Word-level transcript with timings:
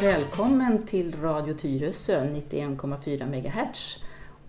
Välkommen 0.00 0.86
till 0.86 1.20
Radio 1.22 1.54
Tyresö 1.54 2.24
91,4 2.24 3.26
MHz. 3.26 3.98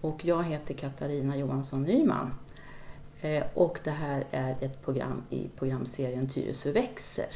Och 0.01 0.25
jag 0.25 0.43
heter 0.43 0.73
Katarina 0.73 1.37
Johansson 1.37 1.83
Nyman. 1.83 2.33
Eh, 3.21 3.43
och 3.53 3.79
det 3.83 3.91
här 3.91 4.23
är 4.31 4.55
ett 4.61 4.81
program 4.85 5.23
i 5.29 5.49
programserien 5.55 6.29
Tyresö 6.29 6.71
växer. 6.71 7.27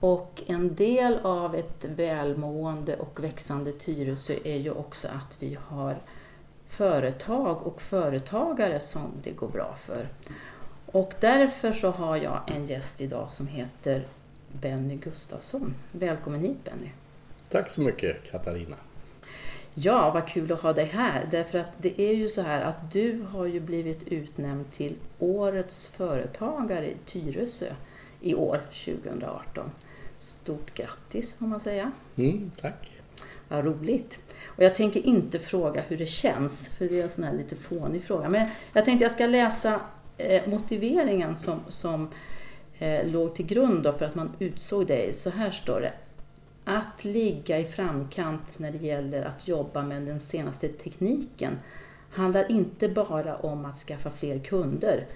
Och 0.00 0.42
en 0.46 0.74
del 0.74 1.18
av 1.22 1.54
ett 1.54 1.84
välmående 1.84 2.96
och 2.96 3.24
växande 3.24 3.72
Tyresö 3.72 4.34
är 4.44 4.56
ju 4.56 4.70
också 4.70 5.08
att 5.08 5.36
vi 5.40 5.58
har 5.62 5.96
företag 6.66 7.66
och 7.66 7.82
företagare 7.82 8.80
som 8.80 9.10
det 9.22 9.30
går 9.30 9.48
bra 9.48 9.76
för. 9.84 10.08
Och 10.86 11.14
därför 11.20 11.72
så 11.72 11.90
har 11.90 12.16
jag 12.16 12.40
en 12.46 12.66
gäst 12.66 13.00
idag 13.00 13.30
som 13.30 13.46
heter 13.46 14.06
Benny 14.52 14.96
Gustafsson. 14.96 15.74
Välkommen 15.92 16.40
hit 16.40 16.64
Benny! 16.64 16.90
Tack 17.48 17.70
så 17.70 17.80
mycket 17.80 18.30
Katarina. 18.30 18.76
Ja, 19.74 20.10
vad 20.14 20.28
kul 20.28 20.52
att 20.52 20.60
ha 20.60 20.72
dig 20.72 20.84
här. 20.84 21.28
Därför 21.30 21.58
att 21.58 21.70
det 21.78 22.00
är 22.00 22.14
ju 22.14 22.28
så 22.28 22.42
här 22.42 22.62
att 22.62 22.92
du 22.92 23.22
har 23.22 23.46
ju 23.46 23.60
blivit 23.60 24.02
utnämnd 24.08 24.72
till 24.72 24.96
Årets 25.18 25.86
företagare 25.86 26.90
i 26.90 26.96
Tyresö 27.04 27.74
i 28.20 28.34
år, 28.34 28.60
2018. 28.84 29.70
Stort 30.20 30.74
grattis 30.74 31.34
får 31.34 31.46
man 31.46 31.60
säga. 31.60 31.92
Mm, 32.16 32.50
tack. 32.60 32.90
Vad 33.48 33.64
roligt. 33.64 34.18
Och 34.46 34.62
jag 34.62 34.74
tänker 34.76 35.06
inte 35.06 35.38
fråga 35.38 35.80
hur 35.88 35.96
det 35.96 36.06
känns, 36.06 36.68
för 36.68 36.88
det 36.88 37.00
är 37.00 37.04
en 37.04 37.10
sån 37.10 37.24
här 37.24 37.32
lite 37.32 37.56
fånig 37.56 38.04
fråga. 38.04 38.28
Men 38.28 38.48
jag 38.72 38.84
tänkte 38.84 39.04
jag 39.04 39.12
ska 39.12 39.26
läsa 39.26 39.80
eh, 40.16 40.48
motiveringen 40.48 41.36
som, 41.36 41.60
som 41.68 42.08
eh, 42.78 43.06
låg 43.06 43.34
till 43.34 43.46
grund 43.46 43.82
för 43.82 44.04
att 44.04 44.14
man 44.14 44.32
utsåg 44.38 44.86
dig. 44.86 45.12
Så 45.12 45.30
här 45.30 45.50
står 45.50 45.80
det. 45.80 45.92
Att 46.64 47.04
ligga 47.04 47.58
i 47.58 47.64
framkant 47.64 48.58
när 48.58 48.70
det 48.72 48.78
gäller 48.78 49.22
att 49.22 49.48
jobba 49.48 49.82
med 49.82 50.02
den 50.02 50.20
senaste 50.20 50.68
tekniken 50.68 51.58
handlar 52.10 52.50
inte 52.50 52.88
bara 52.88 53.36
om 53.36 53.64
att 53.64 53.76
skaffa 53.76 54.10
fler 54.10 54.38
kunder. 54.38 55.06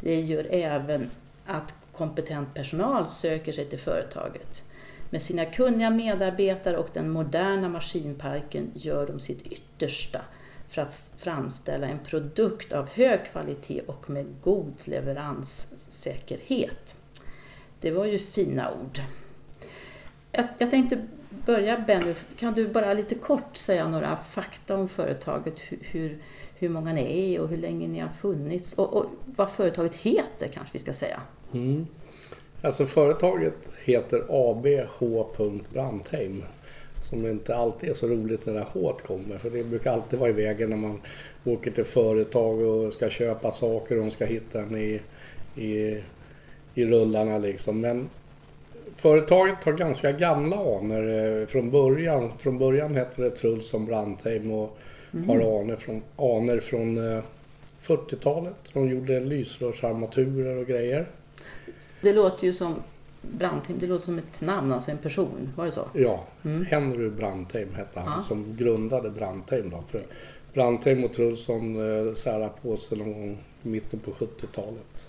Det 0.00 0.20
gör 0.20 0.46
även 0.50 1.10
att 1.46 1.74
kompetent 2.02 2.54
personal 2.54 3.08
söker 3.08 3.52
sig 3.52 3.66
till 3.66 3.78
företaget. 3.78 4.62
Med 5.10 5.22
sina 5.22 5.44
kunniga 5.44 5.90
medarbetare 5.90 6.76
och 6.76 6.88
den 6.92 7.10
moderna 7.10 7.68
maskinparken 7.68 8.70
gör 8.74 9.06
de 9.06 9.20
sitt 9.20 9.42
yttersta 9.42 10.20
för 10.68 10.82
att 10.82 11.12
framställa 11.18 11.86
en 11.86 11.98
produkt 11.98 12.72
av 12.72 12.88
hög 12.88 13.20
kvalitet 13.32 13.80
och 13.86 14.10
med 14.10 14.26
god 14.42 14.74
leveranssäkerhet. 14.84 16.96
Det 17.80 17.90
var 17.90 18.04
ju 18.04 18.18
fina 18.18 18.72
ord. 18.72 19.00
Jag, 20.32 20.46
jag 20.58 20.70
tänkte 20.70 21.06
börja 21.46 21.78
Benny, 21.78 22.14
kan 22.36 22.54
du 22.54 22.68
bara 22.68 22.92
lite 22.92 23.14
kort 23.14 23.56
säga 23.56 23.88
några 23.88 24.16
fakta 24.16 24.76
om 24.76 24.88
företaget? 24.88 25.60
Hur, 25.68 26.18
hur, 26.62 26.68
många 26.68 26.92
ni 26.92 27.34
är 27.34 27.40
och 27.40 27.48
hur 27.48 27.56
länge 27.56 27.88
ni 27.88 27.98
har 27.98 28.08
funnits 28.08 28.74
och, 28.74 28.96
och 28.96 29.06
vad 29.36 29.50
företaget 29.50 29.94
heter 29.94 30.48
kanske 30.48 30.72
vi 30.72 30.78
ska 30.78 30.92
säga. 30.92 31.20
Mm. 31.52 31.86
Alltså 32.62 32.86
företaget 32.86 33.54
heter 33.84 34.24
AB 34.28 34.66
H. 34.98 35.26
Brandheim. 35.72 36.44
Som 37.02 37.26
inte 37.26 37.56
alltid 37.56 37.90
är 37.90 37.94
så 37.94 38.06
roligt 38.06 38.46
när 38.46 38.52
det 38.52 38.58
där 38.58 38.68
H 38.72 38.92
kommer. 39.06 39.38
För 39.38 39.50
det 39.50 39.64
brukar 39.64 39.92
alltid 39.92 40.18
vara 40.18 40.30
i 40.30 40.32
vägen 40.32 40.70
när 40.70 40.76
man 40.76 41.00
åker 41.44 41.70
till 41.70 41.84
företag 41.84 42.60
och 42.60 42.92
ska 42.92 43.10
köpa 43.10 43.50
saker 43.50 43.96
och 43.96 44.04
de 44.04 44.10
ska 44.10 44.24
hitta 44.24 44.60
en 44.60 44.76
i, 44.76 45.00
i, 45.56 46.02
i 46.74 46.84
rullarna 46.84 47.38
liksom. 47.38 47.80
Men 47.80 48.08
företaget 48.96 49.64
har 49.64 49.72
ganska 49.72 50.12
gamla 50.12 50.56
anor 50.56 51.08
eh, 51.08 51.46
från 51.46 51.70
början. 51.70 52.32
Från 52.38 52.58
början 52.58 52.94
hette 52.94 53.22
det 53.22 53.30
Trulsson 53.30 53.86
Brandheim 53.86 54.50
och 54.50 54.78
har 55.26 55.36
anor 55.60 55.76
från, 55.76 56.02
anor 56.16 56.60
från 56.60 57.12
eh, 57.16 57.22
40-talet. 57.82 58.54
De 58.72 58.88
gjorde 58.90 59.20
lysrörsarmaturer 59.20 60.56
och 60.58 60.66
grejer. 60.66 61.06
Det 62.00 62.12
låter 62.12 62.46
ju 62.46 62.52
som 62.52 62.74
Brandheim, 63.22 63.78
det 63.78 63.86
låter 63.86 64.04
som 64.04 64.18
ett 64.18 64.40
namn, 64.40 64.72
alltså 64.72 64.90
en 64.90 64.98
person. 64.98 65.52
Var 65.56 65.64
det 65.66 65.72
så? 65.72 65.88
Ja, 65.94 66.24
Mm. 66.44 66.64
Henry 66.66 67.10
Brandheim 67.10 67.74
hette 67.74 68.00
han 68.00 68.12
Ja. 68.16 68.22
som 68.22 68.56
grundade 68.56 69.10
Brandheim. 69.10 69.70
Då. 69.70 69.84
För 69.90 70.02
Brandheim 70.54 71.04
och 71.04 71.12
Trulsson 71.12 71.76
eh, 72.08 72.14
särade 72.14 72.50
på 72.62 72.76
sig 72.76 72.98
någon 72.98 73.12
gång 73.12 73.38
i 73.62 73.68
mitten 73.68 73.98
på 74.00 74.10
70-talet. 74.10 75.08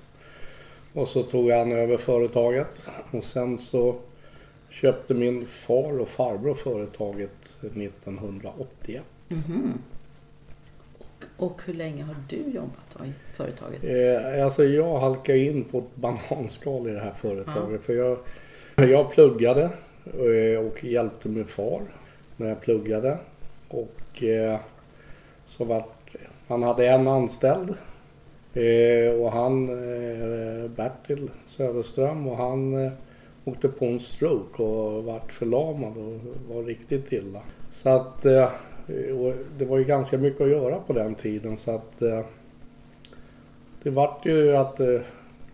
Och 0.93 1.07
så 1.07 1.23
tog 1.23 1.51
han 1.51 1.71
över 1.71 1.97
företaget 1.97 2.87
och 3.11 3.23
sen 3.23 3.57
så 3.57 3.95
köpte 4.69 5.13
min 5.13 5.47
far 5.47 5.99
och 6.01 6.07
farbror 6.07 6.53
företaget 6.53 7.57
1981. 7.61 9.03
Mhm. 9.35 9.81
Och, 10.97 11.25
och 11.37 11.61
hur 11.65 11.73
länge 11.73 12.03
har 12.03 12.15
du 12.29 12.37
jobbat 12.37 12.97
då 12.97 13.05
i 13.05 13.13
företaget? 13.35 13.83
Eh, 13.83 14.45
alltså 14.45 14.63
jag 14.63 14.99
halkade 14.99 15.39
in 15.39 15.63
på 15.63 15.77
ett 15.77 15.95
bananskal 15.95 16.87
i 16.87 16.91
det 16.91 16.99
här 16.99 17.13
företaget. 17.13 17.83
För 17.83 17.93
jag, 17.93 18.17
jag 18.75 19.11
pluggade 19.11 19.63
eh, 20.05 20.59
och 20.65 20.83
hjälpte 20.83 21.29
min 21.29 21.45
far 21.45 21.81
när 22.37 22.49
jag 22.49 22.61
pluggade. 22.61 23.17
Och 23.67 24.23
eh, 24.23 24.59
så 25.45 25.65
vart, 25.65 26.15
han 26.47 26.63
hade 26.63 26.87
en 26.87 27.07
anställd. 27.07 27.73
Eh, 28.53 29.13
och 29.21 29.31
han, 29.31 29.69
eh, 29.69 30.69
Bertil 30.69 31.31
Söderström, 31.45 32.27
och 32.27 32.37
han 32.37 32.85
eh, 32.85 32.91
åkte 33.45 33.67
på 33.67 33.85
en 33.85 33.99
stroke 33.99 34.63
och 34.63 35.03
vart 35.03 35.31
förlamad 35.31 35.97
och 35.97 36.19
var 36.55 36.63
riktigt 36.63 37.11
illa. 37.11 37.41
Så 37.71 37.89
att 37.89 38.25
eh, 38.25 38.49
och 38.89 39.33
det 39.57 39.65
var 39.65 39.77
ju 39.77 39.83
ganska 39.83 40.17
mycket 40.17 40.41
att 40.41 40.49
göra 40.49 40.75
på 40.75 40.93
den 40.93 41.15
tiden 41.15 41.57
så 41.57 41.71
att 41.71 42.01
eh, 42.01 42.21
det 43.83 43.89
vart 43.89 44.25
ju 44.25 44.55
att, 44.55 44.79
eh, 44.79 45.01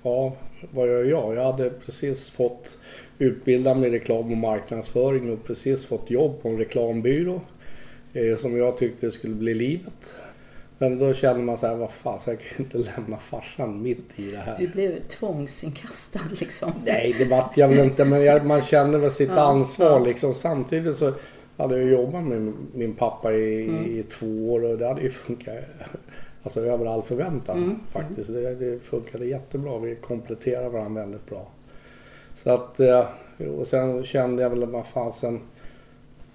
ja, 0.03 0.35
vad 0.71 0.87
gör 0.87 1.03
jag? 1.03 1.35
Jag 1.35 1.51
hade 1.51 1.69
precis 1.69 2.29
fått 2.29 2.77
utbilda 3.17 3.75
mig 3.75 3.89
i 3.89 3.91
reklam 3.91 4.31
och 4.31 4.37
marknadsföring 4.37 5.33
och 5.33 5.43
precis 5.43 5.85
fått 5.85 6.09
jobb 6.09 6.41
på 6.41 6.49
en 6.49 6.57
reklambyrå 6.57 7.41
eh, 8.13 8.37
som 8.37 8.57
jag 8.57 8.77
tyckte 8.77 9.11
skulle 9.11 9.35
bli 9.35 9.53
livet. 9.53 10.13
Men 10.77 10.99
då 10.99 11.13
kände 11.13 11.43
man 11.43 11.57
så 11.57 11.67
här, 11.67 11.75
vad 11.75 11.91
fan, 11.91 12.19
så 12.19 12.29
jag 12.29 12.39
kan 12.39 12.65
inte 12.65 12.77
lämna 12.77 13.17
farsan 13.17 13.81
mitt 13.81 14.05
i 14.15 14.31
det 14.31 14.37
här. 14.37 14.57
Du 14.57 14.67
blev 14.67 14.99
tvångsinkastad 15.07 16.19
liksom. 16.39 16.71
Nej, 16.85 17.15
det 17.17 17.25
vart 17.25 17.57
jag 17.57 17.67
väl 17.67 17.79
inte, 17.79 18.05
men 18.05 18.23
jag, 18.23 18.45
man 18.45 18.61
kände 18.61 18.97
väl 18.97 19.11
sitt 19.11 19.29
Ja, 19.29 19.39
ansvar 19.39 19.99
liksom. 19.99 20.33
Samtidigt 20.33 20.95
så 20.95 21.13
hade 21.59 21.77
jag 21.81 21.89
jobbat 21.91 22.23
med 22.23 22.53
min 22.73 22.93
pappa 22.95 23.33
i, 23.33 23.63
Mm. 23.69 23.85
i 23.85 24.03
två 24.03 24.53
år 24.53 24.63
och 24.63 24.77
det 24.77 24.87
hade 24.87 25.01
ju 25.01 25.09
funkat 25.09 25.55
alltså, 26.43 26.61
över 26.65 26.85
all 26.85 27.01
förväntan 27.03 27.57
Mm, 27.57 27.79
faktiskt. 27.91 28.33
Det, 28.33 28.55
det 28.55 28.79
funkade 28.83 29.25
jättebra. 29.25 29.77
Vi 29.79 29.95
kompletterade 29.95 30.69
varandra 30.69 31.01
väldigt 31.01 31.25
bra. 31.25 31.47
Så 32.35 32.51
att, 32.53 32.79
eh, 32.79 33.05
och 33.59 33.67
sen 33.67 34.03
kände 34.03 34.43
jag 34.43 34.49
väl, 34.49 34.65
vad 34.65 34.85
fasen, 34.87 35.39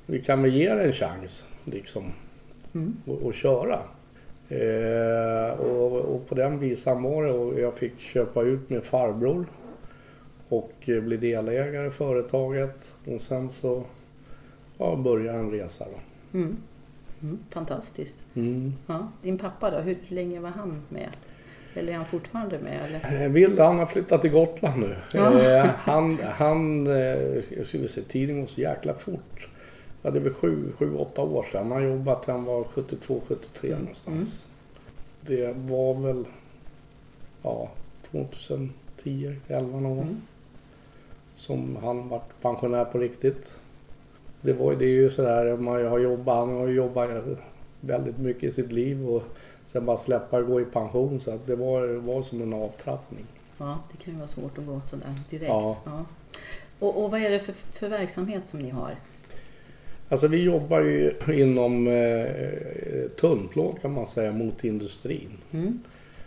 vi 0.07 0.21
kan 0.23 0.43
väl 0.43 0.55
ge 0.55 0.75
det 0.75 0.83
en 0.85 0.93
chans 0.93 1.47
liksom 1.65 2.03
Mm. 2.75 2.97
och, 3.07 3.23
och 3.23 3.35
köra. 3.35 3.79
Eh, 4.49 5.61
och, 5.61 5.93
och 5.93 6.29
på 6.29 6.35
den 6.35 6.59
visan 6.59 7.03
var 7.03 7.25
det 7.25 7.33
och 7.33 7.61
jag 7.61 7.75
fick 7.75 7.99
köpa 7.99 8.43
ut 8.43 8.71
min 8.71 8.83
farbror 8.83 9.47
och 10.49 10.73
eh, 10.87 11.03
bli 11.03 11.17
delägare 11.17 11.87
i 11.87 11.91
företaget 11.91 12.93
och 13.15 13.21
sen 13.21 13.51
så 13.51 13.83
ja, 14.91 14.97
började 14.97 15.39
en 15.39 15.51
resa 15.51 15.85
då. 15.85 16.39
Mm. 16.39 16.57
Mm. 17.23 17.39
Fantastiskt. 17.51 18.19
Ja. 18.87 19.09
Din 19.23 19.39
pappa 19.39 19.71
då, 19.71 19.79
hur 19.79 19.99
länge 20.09 20.41
var 20.41 20.51
han 20.51 20.83
med? 20.89 21.09
Eller 21.75 21.93
är 21.93 21.97
han 21.97 22.07
fortfarande 22.07 22.59
med? 22.59 22.81
Eller? 22.85 23.25
Eh, 23.25 23.31
Wilde 23.33 23.63
han 23.63 23.79
har 23.79 23.87
flyttat 23.87 24.21
till 24.23 24.31
Gotland 24.31 24.81
nu. 24.81 24.97
Ja. 25.13 25.41
Eh, 25.41 25.67
han, 25.67 26.19
han, 26.23 26.87
eh, 26.87 26.95
jag 27.57 27.67
skulle 27.67 27.89
säga 27.89 28.07
tiden 28.09 28.41
går 28.41 28.47
så 28.47 28.61
jäkla 28.61 28.95
fort. 28.95 29.49
Ja, 30.03 30.11
det 30.11 30.19
är 30.19 30.23
väl 30.23 30.33
sju, 30.33 30.73
sju, 30.79 30.95
åtta 30.95 31.23
år 31.23 31.47
sedan. 31.53 31.71
Han 31.73 31.85
jobbat, 31.85 32.27
han 32.27 32.45
var 32.45 32.65
72, 32.65 33.21
73 33.29 33.69
Mm. 33.71 33.81
någonstans. 33.81 34.47
Det 35.21 35.57
var 35.57 35.95
väl, 35.95 36.25
ja, 37.43 37.71
2010, 38.11 39.37
11 39.49 39.81
någon. 39.81 39.99
Mm. 39.99 40.21
Som 41.35 41.77
han 41.77 42.09
vart 42.09 42.41
pensionär 42.43 42.85
på 42.85 42.99
riktigt. 42.99 43.59
Det, 44.45 44.53
var, 44.53 44.75
det 44.75 44.85
är 44.85 44.89
ju 44.89 45.11
sådär, 45.11 45.57
man 45.57 45.87
har 45.87 45.99
jobbat, 45.99 46.37
han 46.37 46.57
har 46.57 46.69
jobbat 46.69 47.11
väldigt 47.81 48.19
mycket 48.19 48.43
i 48.43 48.53
sitt 48.53 48.73
liv 48.73 49.09
och 49.09 49.23
sen 49.65 49.87
bara 49.87 49.97
släppa 49.97 50.39
och 50.39 50.47
gå 50.47 50.61
i 50.61 50.65
pension. 50.65 51.21
Så 51.21 51.31
att 51.31 51.47
det 51.47 51.57
var, 51.57 51.97
var 51.97 52.23
som 52.23 52.43
en 52.43 52.55
avtrappning. 52.55 53.27
Ja, 53.59 53.79
det 53.93 54.05
kan 54.05 54.13
ju 54.13 54.19
vara 54.19 54.29
svårt 54.29 54.59
att 54.59 54.67
gå 54.67 54.81
sådär 54.85 55.15
direkt. 55.31 55.49
Ja. 55.49 56.05
Och, 56.79 57.05
och 57.05 57.11
vad 57.11 57.21
är 57.21 57.31
det 57.31 57.41
för, 57.41 57.53
för 57.53 57.89
verksamhet 57.89 58.47
som 58.47 58.61
ni 58.61 58.71
har? 58.71 58.91
Alltså 60.09 60.29
vi 60.29 60.43
jobbar 60.43 60.81
ju 60.81 61.13
inom 61.33 61.87
eh, 61.87 63.11
tunnplåt 63.21 63.81
kan 63.81 63.93
man 63.93 64.07
säga 64.07 64.33
mot 64.33 64.65
industrin. 64.65 65.39
Mm. 65.51 65.83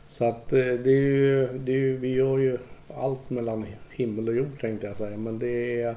Så 0.08 0.26
att 0.26 0.54
eh, 0.54 0.60
det 0.60 0.92
är 0.92 1.02
ju, 1.02 1.48
det 1.48 1.72
är 1.72 1.78
ju, 1.78 1.98
vi 1.98 2.14
gör 2.14 2.38
ju 2.38 2.58
allt 2.96 3.30
mellan 3.30 3.66
himmel 3.92 4.28
och 4.28 4.36
jord 4.36 4.60
tänkte 4.62 4.88
jag 4.88 4.96
säga. 4.96 5.18
Men 5.18 5.40
det 5.40 5.82
är, 5.82 5.96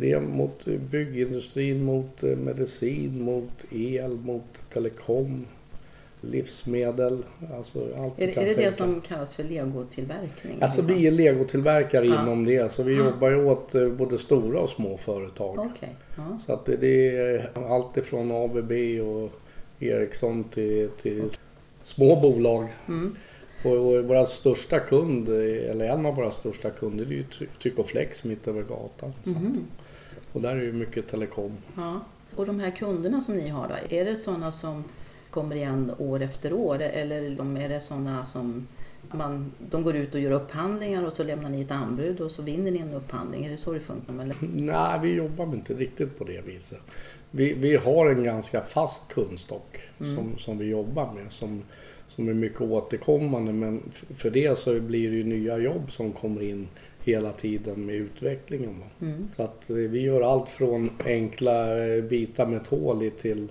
det 0.00 0.12
är 0.12 0.20
mot 0.20 0.64
byggindustrin, 0.90 1.84
mot 1.84 2.22
eh, 2.22 2.36
medicin, 2.36 3.22
mot 3.22 3.50
el, 3.72 4.10
mot 4.10 4.62
telekom, 4.72 5.46
livsmedel. 6.20 7.22
Alltså 7.56 7.78
allt 7.98 8.20
Är, 8.20 8.32
kan 8.32 8.42
är 8.42 8.46
det 8.46 8.54
det 8.54 8.72
som 8.72 9.00
kallas 9.00 9.34
för 9.34 9.44
legotillverkning? 9.44 10.56
Alltså 10.60 10.80
liksom? 10.80 10.96
vi 10.96 11.06
är 11.06 11.10
legotillverkare 11.10 12.06
Ja. 12.06 12.22
inom 12.22 12.44
det. 12.44 12.72
Så 12.72 12.82
vi 12.82 12.96
Ja. 12.96 13.04
jobbar 13.04 13.30
ju 13.30 13.44
åt 13.44 13.74
eh, 13.74 13.88
både 13.88 14.18
stora 14.18 14.60
och 14.60 14.68
små 14.68 14.96
företag. 14.96 15.58
Okej. 15.58 15.94
Ja. 16.16 16.38
Så 16.46 16.52
att 16.52 16.66
det, 16.66 16.76
det 16.76 17.16
är 17.16 17.50
allt 17.68 17.96
ifrån 17.96 18.30
ABB 18.32 18.72
och 19.00 19.30
Ericsson 19.80 20.44
till, 20.44 20.88
till 21.02 21.22
små 21.84 22.20
bolag. 22.20 22.68
Mm. 22.88 23.16
Och, 23.66 23.76
och 23.96 24.04
våra 24.04 24.26
största 24.26 24.78
kund, 24.78 25.28
eller 25.28 25.88
en 25.88 26.06
av 26.06 26.14
våra 26.16 26.30
största 26.30 26.70
kunder, 26.70 27.04
det 27.04 27.14
är 27.14 27.16
ju 27.16 27.22
Ty- 27.22 27.46
Tycoflex 27.58 28.24
mitt 28.24 28.48
över 28.48 28.62
gatan. 28.62 29.12
Så 29.24 29.30
att, 29.30 29.36
Mhm. 29.36 29.64
och 30.32 30.40
där 30.42 30.56
är 30.56 30.62
ju 30.62 30.72
mycket 30.72 31.08
telekom. 31.08 31.52
Ja. 31.76 32.00
Och 32.36 32.46
de 32.46 32.60
här 32.60 32.70
kunderna 32.70 33.20
som 33.20 33.34
ni 33.36 33.48
har 33.48 33.68
då, 33.68 33.96
är 33.96 34.04
det 34.04 34.16
sådana 34.16 34.52
som 34.52 34.84
kommer 35.30 35.56
igen 35.56 35.92
år 35.98 36.22
efter 36.22 36.52
år 36.52 36.82
eller 36.82 37.22
är 37.62 37.68
det 37.68 37.80
sådana 37.80 38.26
som 38.26 38.66
man, 39.12 39.52
de 39.70 39.82
går 39.82 39.96
ut 39.96 40.14
och 40.14 40.20
gör 40.20 40.30
upphandlingar 40.30 41.04
och 41.06 41.12
så 41.12 41.22
lämnar 41.24 41.48
ni 41.50 41.60
ett 41.60 41.70
anbud 41.70 42.20
och 42.20 42.30
så 42.30 42.42
vinner 42.42 42.70
ni 42.70 42.78
en 42.78 42.94
upphandling? 42.94 43.44
Är 43.46 43.50
det 43.50 43.56
så 43.56 43.72
det 43.72 43.80
funkar? 43.80 44.14
Eller? 44.22 44.36
Nej, 44.52 44.98
vi 45.02 45.14
jobbar 45.14 45.44
inte 45.44 45.74
riktigt 45.74 46.18
på 46.18 46.24
det 46.24 46.40
viset. 46.46 46.80
Vi, 47.30 47.54
vi 47.54 47.76
har 47.76 48.06
en 48.10 48.24
ganska 48.24 48.60
fast 48.60 49.08
kundstock 49.08 49.78
Mm. 50.00 50.16
som, 50.16 50.38
som 50.38 50.58
vi 50.58 50.70
jobbar 50.70 51.12
med. 51.12 51.32
Som, 51.32 51.62
som 52.08 52.28
är 52.28 52.34
mycket 52.34 52.60
återkommande 52.60 53.52
men 53.52 53.82
för 54.16 54.30
det 54.30 54.58
så 54.58 54.80
blir 54.80 55.10
det 55.10 55.16
ju 55.16 55.24
nya 55.24 55.58
jobb 55.58 55.90
som 55.90 56.12
kommer 56.12 56.42
in 56.42 56.68
hela 57.04 57.32
tiden 57.32 57.86
med 57.86 57.94
utvecklingen. 57.94 58.84
Mm. 59.00 59.28
Så 59.36 59.42
att 59.42 59.70
eh, 59.70 59.76
vi 59.76 60.00
gör 60.00 60.20
allt 60.20 60.48
från 60.48 60.90
enkla 61.04 61.86
eh, 61.86 62.04
bitar 62.04 62.46
med 62.46 62.66
hål 62.68 63.02
i 63.02 63.10
till 63.10 63.48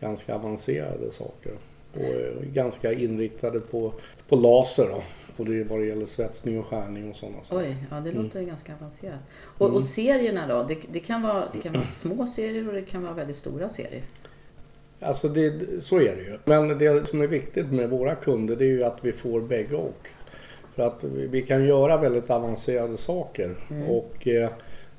ganska 0.00 0.34
avancerade 0.34 1.12
saker. 1.12 1.52
Och 1.94 2.00
eh, 2.00 2.42
ganska 2.54 2.92
inriktade 2.92 3.60
på, 3.60 3.92
på 4.28 4.36
laser 4.36 4.88
då. 4.88 5.02
Och 5.36 5.46
det 5.46 5.64
vad 5.64 5.78
det 5.78 5.86
gäller 5.86 6.06
svetsning 6.06 6.58
och 6.58 6.66
skärning 6.66 7.10
och 7.10 7.16
sådana 7.16 7.44
saker. 7.44 7.68
Oj, 7.68 7.76
ja 7.90 8.00
det 8.00 8.10
Mm. 8.10 8.22
låter 8.22 8.42
ganska 8.42 8.74
avancerat. 8.74 9.20
Och, 9.58 9.70
och 9.70 9.84
serierna 9.84 10.46
då? 10.46 10.62
Det, 10.68 10.78
det, 10.92 11.00
kan 11.00 11.22
vara, 11.22 11.44
det 11.52 11.60
kan 11.60 11.72
vara 11.72 11.84
små 11.84 12.26
serier 12.26 12.68
och 12.68 12.74
det 12.74 12.82
kan 12.82 13.02
vara 13.02 13.12
väldigt 13.14 13.36
stora 13.36 13.68
serier. 13.70 14.02
Alltså 15.00 15.28
det, 15.28 15.52
så 15.84 15.96
är 15.96 16.16
det 16.16 16.22
ju. 16.22 16.38
Men 16.44 16.78
det 16.78 17.08
som 17.08 17.20
är 17.20 17.26
viktigt 17.26 17.72
med 17.72 17.90
våra 17.90 18.14
kunder 18.14 18.56
det 18.56 18.64
är 18.64 18.68
ju 18.68 18.84
att 18.84 18.98
vi 19.02 19.12
får 19.12 19.40
bägge 19.40 19.76
och. 19.76 20.08
För 20.74 20.82
att 20.82 21.04
vi 21.04 21.42
kan 21.42 21.66
göra 21.66 21.96
väldigt 21.96 22.30
avancerade 22.30 22.96
saker 22.96 23.56
Mm. 23.70 23.88
och 23.88 24.28
eh, 24.28 24.50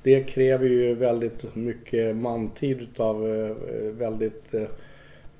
det 0.03 0.23
kräver 0.23 0.67
ju 0.67 0.95
väldigt 0.95 1.55
mycket 1.55 2.15
mantid 2.15 2.81
utav 2.81 3.29
eh, 3.29 3.55
väldigt 3.91 4.53
eh, 4.53 4.67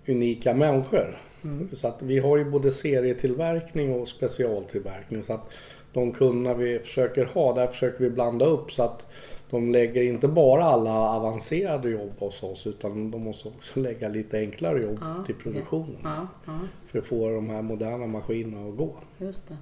unika 0.07 0.53
människor. 0.53 1.17
Mm. 1.43 1.69
Så 1.73 1.87
att 1.87 2.01
vi 2.01 2.19
har 2.19 2.37
ju 2.37 2.45
både 2.45 2.71
serietillverkning 2.71 3.93
och 3.93 4.07
specialtillverkning. 4.07 5.23
Så 5.23 5.33
att 5.33 5.51
de 5.93 6.11
kunderna 6.11 6.55
vi 6.55 6.79
försöker 6.79 7.25
ha, 7.25 7.53
där 7.53 7.67
försöker 7.67 8.03
vi 8.03 8.09
blanda 8.09 8.45
upp 8.45 8.71
så 8.71 8.83
att 8.83 9.07
de 9.51 9.71
lägger 9.71 10.01
inte 10.03 10.27
bara 10.27 10.63
alla 10.65 10.91
avancerade 10.91 11.89
jobb 11.89 12.11
hos 12.19 12.43
oss 12.43 12.67
utan 12.67 13.11
de 13.11 13.23
måste 13.23 13.47
också 13.47 13.79
lägga 13.79 14.09
lite 14.09 14.37
enklare 14.39 14.81
jobb 14.83 14.99
Ja, 15.01 15.23
till 15.25 15.35
produktionen. 15.35 15.97
Ja, 16.03 16.27
ja, 16.45 16.59
För 16.87 16.99
att 16.99 17.05
få 17.05 17.29
de 17.29 17.49
här 17.49 17.61
moderna 17.61 18.07
maskinerna 18.07 18.69
att 18.69 18.77
gå. 18.77 18.95
just 19.17 19.47
det. 19.47 19.57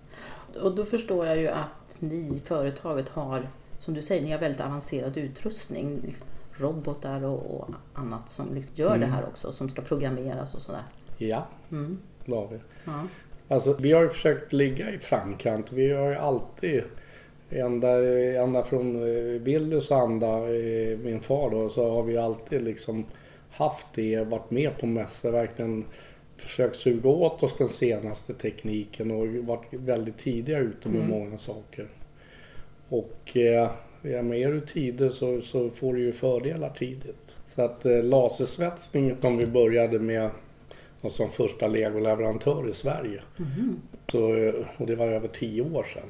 Och 0.60 0.76
då 0.76 0.86
förstår 0.86 1.26
jag 1.26 1.38
ju 1.38 1.48
att 1.48 1.98
ni, 2.00 2.42
företaget, 2.46 3.10
har, 3.10 3.50
som 3.80 3.94
du 3.94 4.02
säger, 4.02 4.22
ni 4.22 4.32
har 4.32 4.40
väldigt 4.40 4.62
avancerad 4.62 5.18
utrustning. 5.18 6.00
Liksom 6.06 6.28
robotar 6.58 7.24
och, 7.26 7.56
och 7.60 7.70
annat 7.94 8.30
som 8.30 8.54
liksom 8.54 8.76
gör 8.76 8.88
Mm. 8.96 9.00
det 9.00 9.06
här 9.08 9.26
också, 9.26 9.52
som 9.52 9.70
ska 9.70 9.82
programmeras 9.82 10.56
och 10.56 10.62
sådär. 10.62 10.82
Ja, 11.18 11.48
Mm. 11.72 11.98
det 12.26 12.36
har 12.36 12.48
vi. 12.48 12.60
Alltså, 13.48 13.76
vi 13.80 13.92
har 13.92 14.02
ju 14.02 14.10
försökt 14.10 14.54
ligga 14.54 14.92
i 14.94 14.98
framkant. 15.00 15.72
Vi 15.72 15.94
har 15.94 16.10
ju 16.10 16.16
alltid, 16.16 16.84
ända, 17.50 18.04
ända 18.44 18.64
från 18.64 18.96
eh, 18.96 19.42
Willys 19.42 19.92
anda, 19.92 20.56
eh, 20.56 20.98
min 20.98 21.22
far 21.22 21.50
då, 21.50 21.70
så 21.70 21.90
har 21.92 22.04
vi 22.04 22.18
alltid 22.18 22.62
liksom 22.64 23.06
haft 23.52 23.88
det, 23.96 24.24
varit 24.28 24.52
med 24.52 24.78
på 24.78 24.86
mässor, 24.86 25.32
verkligen 25.32 25.86
försökt 26.38 26.76
suga 26.76 27.10
åt 27.10 27.44
oss 27.44 27.58
den 27.58 27.70
senaste 27.70 28.34
tekniken 28.34 29.12
och 29.12 29.28
varit 29.28 29.68
väldigt 29.72 30.18
tidiga 30.18 30.60
ute 30.60 30.90
med 30.90 31.02
Mm. 31.02 31.10
många 31.12 31.38
saker. 31.38 31.88
Och 32.90 33.38
eh, 33.38 33.70
ja, 34.02 34.22
men 34.22 34.34
är 34.34 34.52
du 34.52 34.60
tidig 34.60 35.12
så, 35.12 35.42
så 35.42 35.70
får 35.70 35.94
du 35.94 36.00
ju 36.00 36.12
fördelar 36.12 36.70
tidigt. 36.70 37.36
Så 37.48 37.62
att 37.62 37.86
eh, 37.86 38.04
lasersvetsning 38.04 39.16
som 39.22 39.38
vi 39.38 39.46
började 39.48 40.00
med 40.00 40.30
som 41.08 41.30
första 41.32 41.68
legoleverantör 41.68 42.70
i 42.70 42.74
Sverige. 42.74 43.22
Mhm. 43.38 43.82
Så, 44.12 44.52
och 44.78 44.88
det 44.88 44.96
var 44.96 45.08
över 45.08 45.28
tio 45.28 45.62
år 45.62 45.84
sedan. 45.84 46.10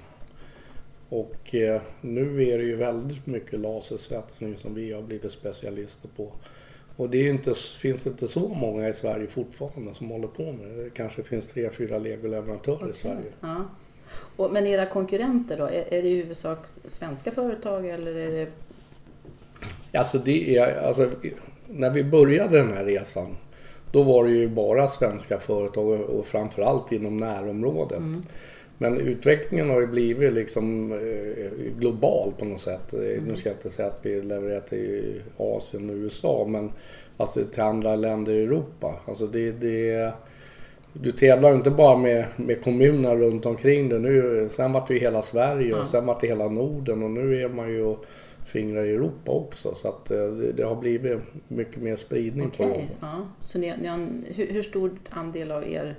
Och 1.10 1.56
eh, 1.56 1.82
nu 2.02 2.44
är 2.50 2.58
det 2.58 2.64
ju 2.64 2.76
väldigt 2.76 3.26
mycket 3.28 3.60
lasersvetsning 3.60 4.58
som 4.58 4.76
vi 4.76 4.94
har 4.94 5.02
blivit 5.02 5.32
specialister 5.32 6.10
på. 6.16 6.32
Och 6.96 7.10
det 7.10 7.18
är 7.18 7.30
inte, 7.30 7.54
finns 7.80 8.08
inte 8.08 8.28
så 8.28 8.48
många 8.48 8.88
i 8.90 8.94
Sverige 8.94 9.28
fortfarande 9.28 9.94
som 9.94 10.10
håller 10.10 10.28
på 10.28 10.52
med 10.52 10.68
det. 10.68 10.84
Det 10.84 10.90
kanske 10.90 11.24
finns 11.24 11.48
tre, 11.48 11.70
fyra 11.70 11.98
legoleverantörer 11.98 12.76
i 12.76 12.84
Okej, 12.84 12.94
Sverige. 12.96 13.32
Ja. 13.42 13.66
Och, 14.36 14.52
men 14.54 14.66
era 14.68 14.86
konkurrenter 14.86 15.58
då, 15.58 15.64
är, 15.64 15.94
är 15.94 16.02
det 16.02 16.10
i 16.10 16.16
huvudsak 16.16 16.60
svenska 16.86 17.32
företag 17.32 17.88
eller 17.88 18.16
är 18.16 18.32
det... 18.32 18.48
Alltså 19.98 20.18
det 20.18 20.58
är, 20.58 20.82
alltså, 20.88 21.12
när 21.68 21.90
vi 21.90 22.04
började 22.04 22.58
den 22.58 22.74
här 22.74 22.86
resan 22.86 23.38
då 23.92 24.04
var 24.04 24.24
det 24.26 24.32
ju 24.32 24.48
bara 24.48 24.88
svenska 24.88 25.40
företag 25.40 25.88
och- 25.88 26.00
och 26.20 26.26
framförallt 26.26 26.92
inom 26.92 27.18
närområdet. 27.18 27.98
Mm. 27.98 28.22
Men 28.82 28.98
utvecklingen 28.98 29.70
har 29.70 29.80
ju 29.82 29.88
blivit 29.88 30.34
liksom 30.34 30.92
eh, 30.92 31.52
global 31.80 32.34
på 32.40 32.46
något 32.46 32.62
sätt. 32.62 32.94
Eh, 32.94 33.24
Nu 33.28 33.36
ska 33.36 33.50
jag 33.50 33.56
inte 33.58 33.70
säga 33.70 33.88
att 33.88 34.00
vi 34.04 34.22
levererar 34.22 34.60
till 34.62 35.22
Asien 35.38 35.90
och 35.90 35.96
USA 35.96 36.46
men 36.50 36.72
alltså 37.18 37.44
till 37.44 37.62
andra 37.62 37.96
länder 37.96 38.34
i 38.34 38.44
Europa. 38.44 39.00
Alltså 39.06 39.28
det, 39.28 39.52
det, 39.52 40.14
du 40.94 41.12
tävlar 41.12 41.56
inte 41.56 41.72
bara 41.72 41.98
med, 41.98 42.26
med 42.36 42.64
kommunerna 42.64 43.16
runt 43.16 43.46
omkring 43.46 43.90
det. 43.90 44.00
Nu, 44.00 44.50
sen 44.52 44.72
vart 44.74 44.88
det 44.88 44.94
ju 44.94 45.00
hela 45.00 45.22
Sverige 45.22 45.74
och 45.74 45.88
sen 45.88 46.06
vart 46.06 46.22
det 46.22 46.28
hela 46.28 46.48
Norden 46.50 47.04
och 47.04 47.12
nu 47.12 47.42
är 47.42 47.50
man 47.50 47.70
ju 47.70 47.82
och 47.84 48.06
fingrar 48.46 48.84
i 48.86 48.92
Europa 48.94 49.32
också. 49.32 49.74
Så 49.76 49.88
att 49.88 50.12
eh, 50.12 50.18
det, 50.28 50.52
det 50.52 50.64
har 50.64 50.76
blivit 50.76 51.20
mycket 51.48 51.82
mer 51.82 51.96
spridning 51.96 52.50
på 52.52 52.64
Okej, 52.64 52.68
jobbet. 52.68 52.98
ja. 53.02 53.28
Så 53.42 53.60
ni, 53.60 53.74
ni 53.82 53.88
har, 53.88 53.98
en- 53.98 54.26
hur, 54.36 54.46
hur 54.48 54.62
stor 54.62 54.92
andel 55.10 55.52
av 55.52 55.68
er 55.68 55.96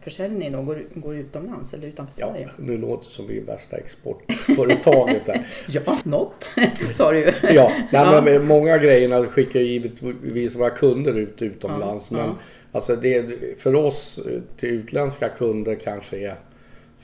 försäljning 0.00 0.52
då 0.52 0.62
går, 0.62 0.82
går 0.94 1.16
utomlands 1.16 1.74
eller 1.74 1.88
utanför 1.88 2.14
Ja, 2.20 2.30
Sverige? 2.32 2.50
nu 2.58 2.78
låter 2.78 3.04
det 3.04 3.10
som 3.10 3.26
vi 3.26 3.38
är 3.38 3.44
värsta 3.44 3.76
exportföretaget 3.76 5.26
där. 5.26 5.46
Ja, 5.68 5.98
något 6.04 6.50
sa 6.92 7.12
du 7.12 7.18
ju. 7.18 7.32
Ja, 7.42 7.72
nej, 7.76 7.86
Ja. 7.92 8.22
men 8.24 8.46
många 8.46 8.78
grejerna 8.78 9.26
skickar 9.26 9.60
givetvis 9.60 10.56
våra 10.56 10.70
kunder 10.70 11.14
ut 11.14 11.42
utomlands. 11.42 12.10
Ja, 12.10 12.16
men 12.16 12.26
ja. 12.26 12.34
alltså 12.72 12.96
det, 12.96 13.26
för 13.60 13.74
oss 13.74 14.18
eh, 14.18 14.40
till 14.56 14.68
utländska 14.68 15.28
kunder 15.28 15.74
kanske 15.74 16.18
är 16.18 16.34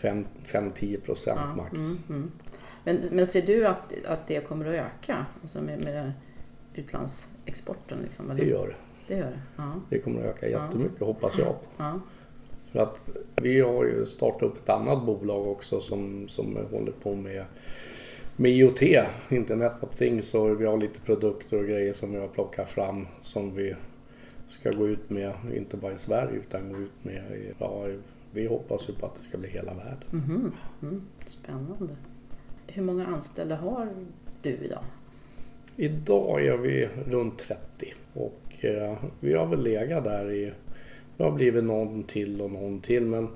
5-10 0.01 1.01
procent 1.01 1.41
Ja, 1.45 1.57
max. 1.57 1.73
mm, 1.79 1.99
mm. 2.09 2.31
Men, 2.85 2.99
men 3.13 3.27
ser 3.27 3.43
du 3.43 3.67
att, 3.67 3.93
att 4.07 4.27
det 4.27 4.41
kommer 4.49 4.67
att 4.67 4.75
öka 4.75 5.27
alltså 5.43 5.61
med, 5.63 5.85
med 5.85 6.13
utlandsexporten? 6.75 7.99
Liksom, 8.05 8.31
eller? 8.31 8.45
Det 8.45 8.51
gör 8.51 8.67
det. 8.69 8.75
Det 9.15 9.21
gör 9.21 9.27
det? 9.31 9.41
Ja. 9.57 9.73
Det 9.91 9.99
kommer 9.99 10.21
att 10.21 10.27
öka 10.27 10.49
Ja. 10.49 10.65
jättemycket 10.67 11.01
hoppas 11.01 11.39
jag 11.39 11.47
på. 11.47 11.57
ja. 11.77 12.01
För 12.75 12.83
att 12.83 13.11
vi 13.43 13.61
har 13.61 13.85
ju 13.85 14.07
startat 14.07 14.43
upp 14.43 14.57
ett 14.63 14.69
annat 14.69 15.07
bolag 15.07 15.47
också 15.49 15.81
som, 15.81 16.29
som 16.29 16.57
håller 16.71 16.93
på 16.93 17.15
med, 17.15 17.45
med 18.37 18.51
IoT, 18.51 18.83
Internet 19.31 19.73
of 19.81 19.97
Things 19.97 20.35
och 20.35 20.61
vi 20.61 20.67
har 20.67 20.77
lite 20.77 21.01
produkter 21.01 21.59
och 21.59 21.65
grejer 21.67 21.93
som 21.93 22.13
vi 22.13 22.19
har 22.19 22.29
plockat 22.29 22.71
fram 22.71 23.07
som 23.23 23.55
vi 23.55 23.75
ska 24.49 24.71
gå 24.71 24.89
ut 24.89 25.11
med, 25.11 25.33
inte 25.57 25.77
bara 25.77 25.93
i 25.93 25.99
Sverige 25.99 26.39
utan 26.39 26.73
gå 26.73 26.79
ut 26.79 27.05
med, 27.05 27.15
i- 27.15 27.53
ja, 27.59 27.87
vi 28.33 28.47
hoppas 28.47 28.89
ju 28.89 28.93
på 28.93 29.07
att 29.07 29.15
det 29.17 29.23
ska 29.23 29.39
bli 29.39 29.49
hela 29.49 29.75
världen. 29.75 30.09
Mhm, 30.11 30.53
mm. 30.83 31.03
Spännande. 31.27 31.97
Hur 32.67 32.83
många 32.83 33.07
anställda 33.07 33.57
har 33.57 33.89
du 34.43 34.51
idag? 34.51 34.85
Idag 35.77 36.47
är 36.47 36.57
vi 36.57 36.89
runt 37.09 37.39
30 37.39 37.95
och 38.15 38.65
eh, 38.65 38.97
vi 39.21 39.35
har 39.35 39.47
väl 39.47 39.63
legat 39.63 40.05
där 40.05 40.31
i, 40.33 40.53
det 41.17 41.25
har 41.25 41.31
blivit 41.31 41.65
någon 41.65 42.05
till 42.05 42.41
och 42.41 42.51
någon 42.51 42.81
till 42.81 43.07
men 43.07 43.29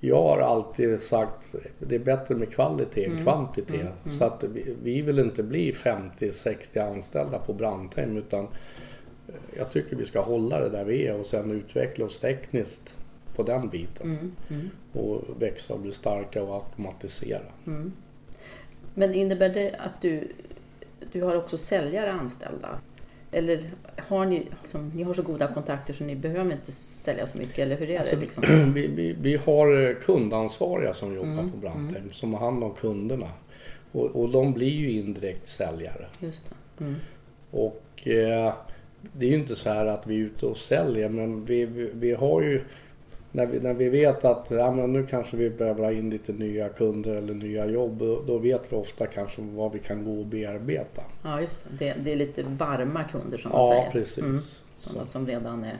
jag 0.00 0.22
har 0.22 0.38
alltid 0.38 1.02
sagt 1.02 1.54
det 1.78 1.94
är 1.94 1.98
bättre 1.98 2.34
med 2.34 2.52
kvalitet 2.52 3.04
än 3.04 3.22
kvantitet. 3.22 3.92
Så 4.18 4.24
att 4.24 4.44
vi, 4.44 4.76
vi 4.82 5.02
vill 5.02 5.18
inte 5.18 5.42
bli 5.42 5.72
50-60 5.72 6.90
anställda 6.94 7.38
på 7.38 7.52
Brandhem 7.52 8.16
utan 8.16 8.48
jag 9.56 9.70
tycker 9.70 9.96
vi 9.96 10.04
ska 10.04 10.20
hålla 10.20 10.60
det 10.60 10.68
där 10.68 10.84
vi 10.84 11.06
är 11.06 11.18
och 11.18 11.26
sen 11.26 11.50
utveckla 11.50 12.04
oss 12.04 12.18
tekniskt 12.18 12.96
på 13.34 13.42
den 13.42 13.68
biten. 13.68 14.32
Och 14.92 15.42
växa 15.42 15.74
och 15.74 15.80
bli 15.80 15.92
starka 15.92 16.42
och 16.42 16.54
automatisera. 16.54 17.52
Men 18.94 19.14
innebär 19.14 19.48
det 19.48 19.74
att 19.74 20.02
du, 20.02 20.28
du 21.12 21.22
har 21.22 21.36
också 21.36 21.58
säljare 21.58 22.12
anställda? 22.12 22.68
Eller 23.32 23.70
har 24.08 24.26
ni, 24.26 24.48
som, 24.64 24.88
ni 24.88 25.02
har 25.02 25.14
så 25.14 25.22
goda 25.22 25.48
kontakter 25.54 25.94
så 25.94 26.04
ni 26.04 26.16
behöver 26.16 26.52
inte 26.52 26.72
sälja 26.72 27.26
så 27.26 27.38
mycket? 27.38 27.58
Eller 27.58 27.76
hur 27.76 27.90
är 27.90 27.98
Alltså, 27.98 28.16
det? 28.16 28.20
Liksom? 28.22 28.72
vi, 28.74 28.86
vi, 28.86 29.16
vi 29.20 29.36
har 29.36 29.88
eh, 29.88 29.94
kundansvariga 29.94 30.94
som 30.94 31.14
jobbar 31.14 31.28
Mm, 31.28 31.50
på 31.50 31.56
Brandhem 31.56 32.10
som 32.10 32.34
har 32.34 32.40
hand 32.40 32.64
om 32.64 32.74
kunderna. 32.74 33.28
Och, 33.92 34.06
och 34.06 34.28
de 34.30 34.52
blir 34.52 34.70
ju 34.70 34.90
indirekt 34.90 35.46
säljare. 35.46 36.06
Just 36.20 36.44
det. 36.44 36.84
Mm. 36.84 36.96
Och 37.50 38.08
eh, 38.08 38.54
det 39.12 39.26
är 39.26 39.30
ju 39.30 39.38
inte 39.38 39.56
så 39.56 39.70
här 39.70 39.86
att 39.86 40.06
vi 40.06 40.14
är 40.14 40.18
ute 40.18 40.46
och 40.46 40.56
säljer 40.56 41.08
men 41.08 41.44
vi, 41.44 41.66
vi, 41.66 41.90
vi 41.94 42.12
har 42.12 42.42
ju 42.42 42.60
när 43.32 43.46
vi, 43.46 43.60
när 43.60 43.74
vi 43.74 43.88
vet 43.88 44.24
att 44.24 44.50
ja, 44.50 44.70
men 44.72 44.92
nu 44.92 45.06
kanske 45.06 45.36
vi 45.36 45.50
behöver 45.50 45.84
ha 45.84 45.92
in 45.92 46.10
lite 46.10 46.32
nya 46.32 46.68
kunder 46.68 47.14
eller 47.14 47.34
nya 47.34 47.66
jobb 47.66 47.98
då, 48.26 48.38
vet 48.38 48.72
vi 48.72 48.76
ofta 48.76 49.06
kanske 49.06 49.42
vad 49.42 49.72
vi 49.72 49.78
kan 49.78 50.04
gå 50.04 50.18
och 50.20 50.26
bearbeta. 50.26 51.02
Ja, 51.22 51.40
just 51.40 51.66
det. 51.70 51.84
det. 51.84 51.94
Det 52.04 52.12
är 52.12 52.16
lite 52.16 52.42
varma 52.42 53.04
kunder 53.04 53.38
som 53.38 53.52
man 53.52 53.60
Ja, 53.60 53.70
säger. 53.72 53.90
precis. 53.90 54.18
Mm. 54.18 54.38
Så, 54.38 54.88
Sådana 54.88 55.06
som 55.06 55.26
redan 55.26 55.64
är... 55.64 55.76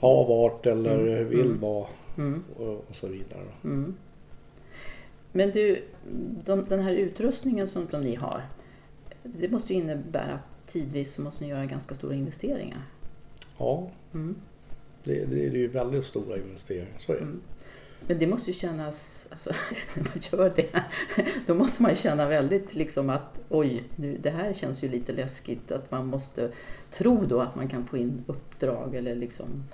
har 0.00 0.24
varit 0.28 0.66
eller 0.66 0.98
Mm, 0.98 1.28
vill 1.28 1.40
mm. 1.46 1.60
vara 1.60 1.86
Mm. 2.18 2.44
och, 2.56 2.68
och 2.88 2.94
så 2.94 3.06
vidare. 3.06 3.44
Mm. 3.64 3.94
Men 5.32 5.50
du, 5.50 5.84
de, 6.44 6.64
den 6.68 6.80
här 6.80 6.92
utrustningen 6.92 7.68
som 7.68 7.86
de 7.90 8.00
ni 8.00 8.14
har. 8.14 8.42
Det 9.22 9.48
måste 9.48 9.72
ju 9.74 9.78
innebära 9.80 10.32
att 10.32 10.66
tidvis 10.72 11.12
så 11.14 11.22
måste 11.22 11.44
ni 11.44 11.50
göra 11.50 11.66
ganska 11.66 11.94
stora 11.94 12.14
investeringar. 12.14 12.82
Ja, 13.58 13.88
Mm. 15.06 15.30
det, 15.30 15.36
det 15.36 15.46
är 15.46 15.60
ju 15.60 15.68
väldigt 15.68 16.04
stora 16.04 16.36
investeringar. 16.36 16.94
Så 16.98 17.12
är 17.12 17.16
det. 17.16 17.22
Mm. 17.22 17.40
Men 18.06 18.18
det 18.18 18.26
måste 18.26 18.50
ju 18.50 18.54
kännas, 18.54 19.28
alltså, 19.30 19.50
när 19.94 20.02
man 20.02 20.12
gör 20.32 20.52
det, 20.56 20.84
då 21.46 21.54
måste 21.54 21.82
man 21.82 21.90
ju 21.90 21.96
känna 21.96 22.28
väldigt 22.28 22.74
liksom 22.74 23.10
att 23.10 23.40
oj, 23.48 23.84
nu, 23.96 24.18
det 24.22 24.30
här 24.30 24.52
känns 24.52 24.84
ju 24.84 24.88
lite 24.88 25.12
läskigt. 25.12 25.72
Att 25.72 25.90
man 25.90 26.06
måste 26.06 26.50
tro 26.90 27.26
då 27.26 27.40
att 27.40 27.56
man 27.56 27.68
kan 27.68 27.84
få 27.84 27.96
in 27.96 28.24
uppdrag 28.26 28.94
eller 28.94 29.14
liksom 29.14 29.64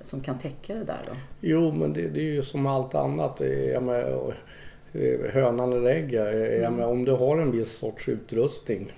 som 0.00 0.20
kan 0.20 0.38
täcka 0.38 0.74
det 0.74 0.84
där 0.84 1.00
då. 1.06 1.12
Jo, 1.40 1.72
men 1.72 1.92
det, 1.92 2.08
det 2.08 2.20
är 2.20 2.24
ju 2.24 2.42
som 2.42 2.66
allt 2.66 2.94
annat. 2.94 3.40
Jag 3.72 3.82
menar, 3.82 4.34
eh, 4.92 5.30
hönan 5.32 5.72
eller 5.72 5.90
ägget. 5.90 6.62
Eh, 6.62 6.70
menar, 6.70 6.86
om 6.86 7.04
du 7.04 7.12
har 7.12 7.38
en 7.38 7.52
viss 7.52 7.72
sorts 7.72 8.08
utrustning 8.08 8.92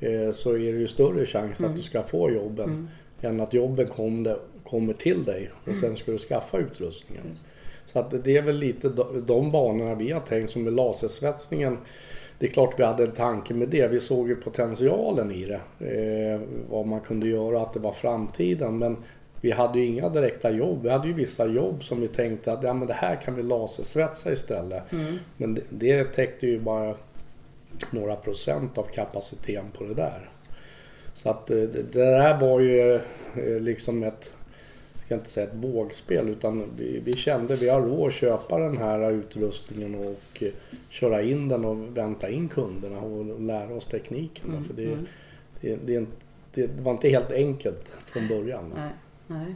eh, 0.00 0.32
så 0.32 0.50
är 0.50 0.72
det 0.72 0.78
ju 0.78 0.88
större 0.88 1.26
chans 1.26 1.62
att 1.62 1.76
du 1.76 1.82
ska 1.82 2.02
få 2.02 2.30
jobben 2.30 2.88
än 3.20 3.40
att 3.40 3.54
jobben 3.54 3.86
kom 3.86 4.22
kommer 4.64 4.92
till 4.92 5.24
dig 5.24 5.50
och 5.66 5.76
sen 5.76 5.96
ska 5.96 6.12
du 6.12 6.18
skaffa 6.18 6.58
utrustningen. 6.58 7.24
Just. 7.28 7.44
Så 7.86 7.98
att 7.98 8.24
det 8.24 8.36
är 8.36 8.42
väl 8.42 8.56
lite 8.56 8.88
de, 9.26 9.52
banorna 9.52 9.94
vi 9.94 10.10
har 10.10 10.20
tänkt 10.20 10.50
som 10.50 10.64
med 10.64 10.72
lasersvetsningen. 10.72 11.78
Det 12.38 12.46
är 12.46 12.50
klart 12.50 12.74
vi 12.78 12.84
hade 12.84 13.04
en 13.04 13.12
tanke 13.12 13.54
med 13.54 13.68
det. 13.68 13.88
Vi 13.88 14.00
såg 14.00 14.28
ju 14.28 14.36
potentialen 14.36 15.30
i 15.30 15.44
det. 15.44 15.60
Eh, 15.86 16.40
vad 16.70 16.86
man 16.86 17.00
kunde 17.00 17.28
göra, 17.28 17.62
att 17.62 17.72
det 17.72 17.80
var 17.80 17.92
framtiden. 17.92 18.78
Men 18.78 18.96
vi 19.40 19.50
hade 19.50 19.78
ju 19.78 19.86
inga 19.86 20.08
direkta 20.08 20.50
jobb. 20.50 20.82
Vi 20.82 20.90
hade 20.90 21.08
ju 21.08 21.14
vissa 21.14 21.46
jobb 21.46 21.84
som 21.84 22.00
vi 22.00 22.08
tänkte 22.08 22.52
att 22.52 22.62
ja, 22.62 22.74
men 22.74 22.88
det 22.88 22.94
här 22.94 23.16
kan 23.16 23.34
vi 23.34 23.42
lasersvetsa 23.42 24.32
istället. 24.32 24.82
Men 25.36 25.54
det, 25.54 25.62
det 25.68 26.04
täckte 26.04 26.46
ju 26.46 26.60
bara 26.60 26.94
några 27.90 28.16
procent 28.16 28.78
av 28.78 28.82
kapaciteten 28.82 29.70
på 29.78 29.84
det 29.84 29.94
där. 29.94 30.30
Så 31.14 31.30
att 31.30 31.50
eh, 31.50 31.56
det, 31.56 31.92
där 31.92 32.40
var 32.40 32.60
ju 32.60 32.94
eh, 32.94 33.60
liksom 33.60 34.02
ett, 34.02 34.32
ska 35.10 35.14
inte 35.14 35.30
säga 35.30 35.46
ett 35.46 35.54
vågspel 35.54 36.28
utan 36.28 36.64
vi, 36.76 37.00
vi 37.04 37.12
kände 37.12 37.54
vi 37.54 37.68
har 37.68 37.80
råd 37.80 38.08
att 38.08 38.14
köpa 38.14 38.58
den 38.58 38.76
här 38.78 39.10
utrustningen 39.10 39.94
och 39.94 40.42
eh, 40.42 40.52
köra 40.88 41.22
in 41.22 41.48
den 41.48 41.64
och 41.64 41.96
vänta 41.96 42.30
in 42.30 42.48
kunderna 42.48 43.00
och 43.00 43.40
lära 43.40 43.74
oss 43.74 43.86
tekniken. 43.86 44.64
För 44.66 44.74
det, 44.74 44.96
det, 45.60 45.76
det, 45.86 45.94
inte- 45.94 46.16
det 46.54 46.80
var 46.80 46.92
inte 46.92 47.08
helt 47.08 47.32
enkelt 47.32 47.96
från 48.04 48.28
början. 48.28 48.72
Nej, 48.76 48.90
nej. 49.26 49.54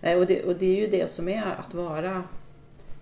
nej 0.00 0.16
och, 0.16 0.26
det, 0.26 0.42
och 0.42 0.56
det 0.56 0.66
är 0.66 0.80
ju 0.80 0.86
det 0.86 1.10
som 1.10 1.28
är 1.28 1.54
att 1.66 1.74
vara... 1.74 2.22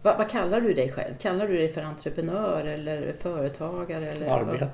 Vad, 0.03 0.19
vad 0.19 0.31
kallar 0.31 0.61
du 0.61 0.75
dig 0.75 0.93
själv? 0.93 1.15
Kallar 1.21 1.49
du 1.49 1.57
dig 1.57 1.69
för 1.69 1.83
entreprenör 1.83 2.65
eller 2.65 3.13
företagare? 3.19 4.11
Eller 4.13 4.45
vad? 4.45 4.69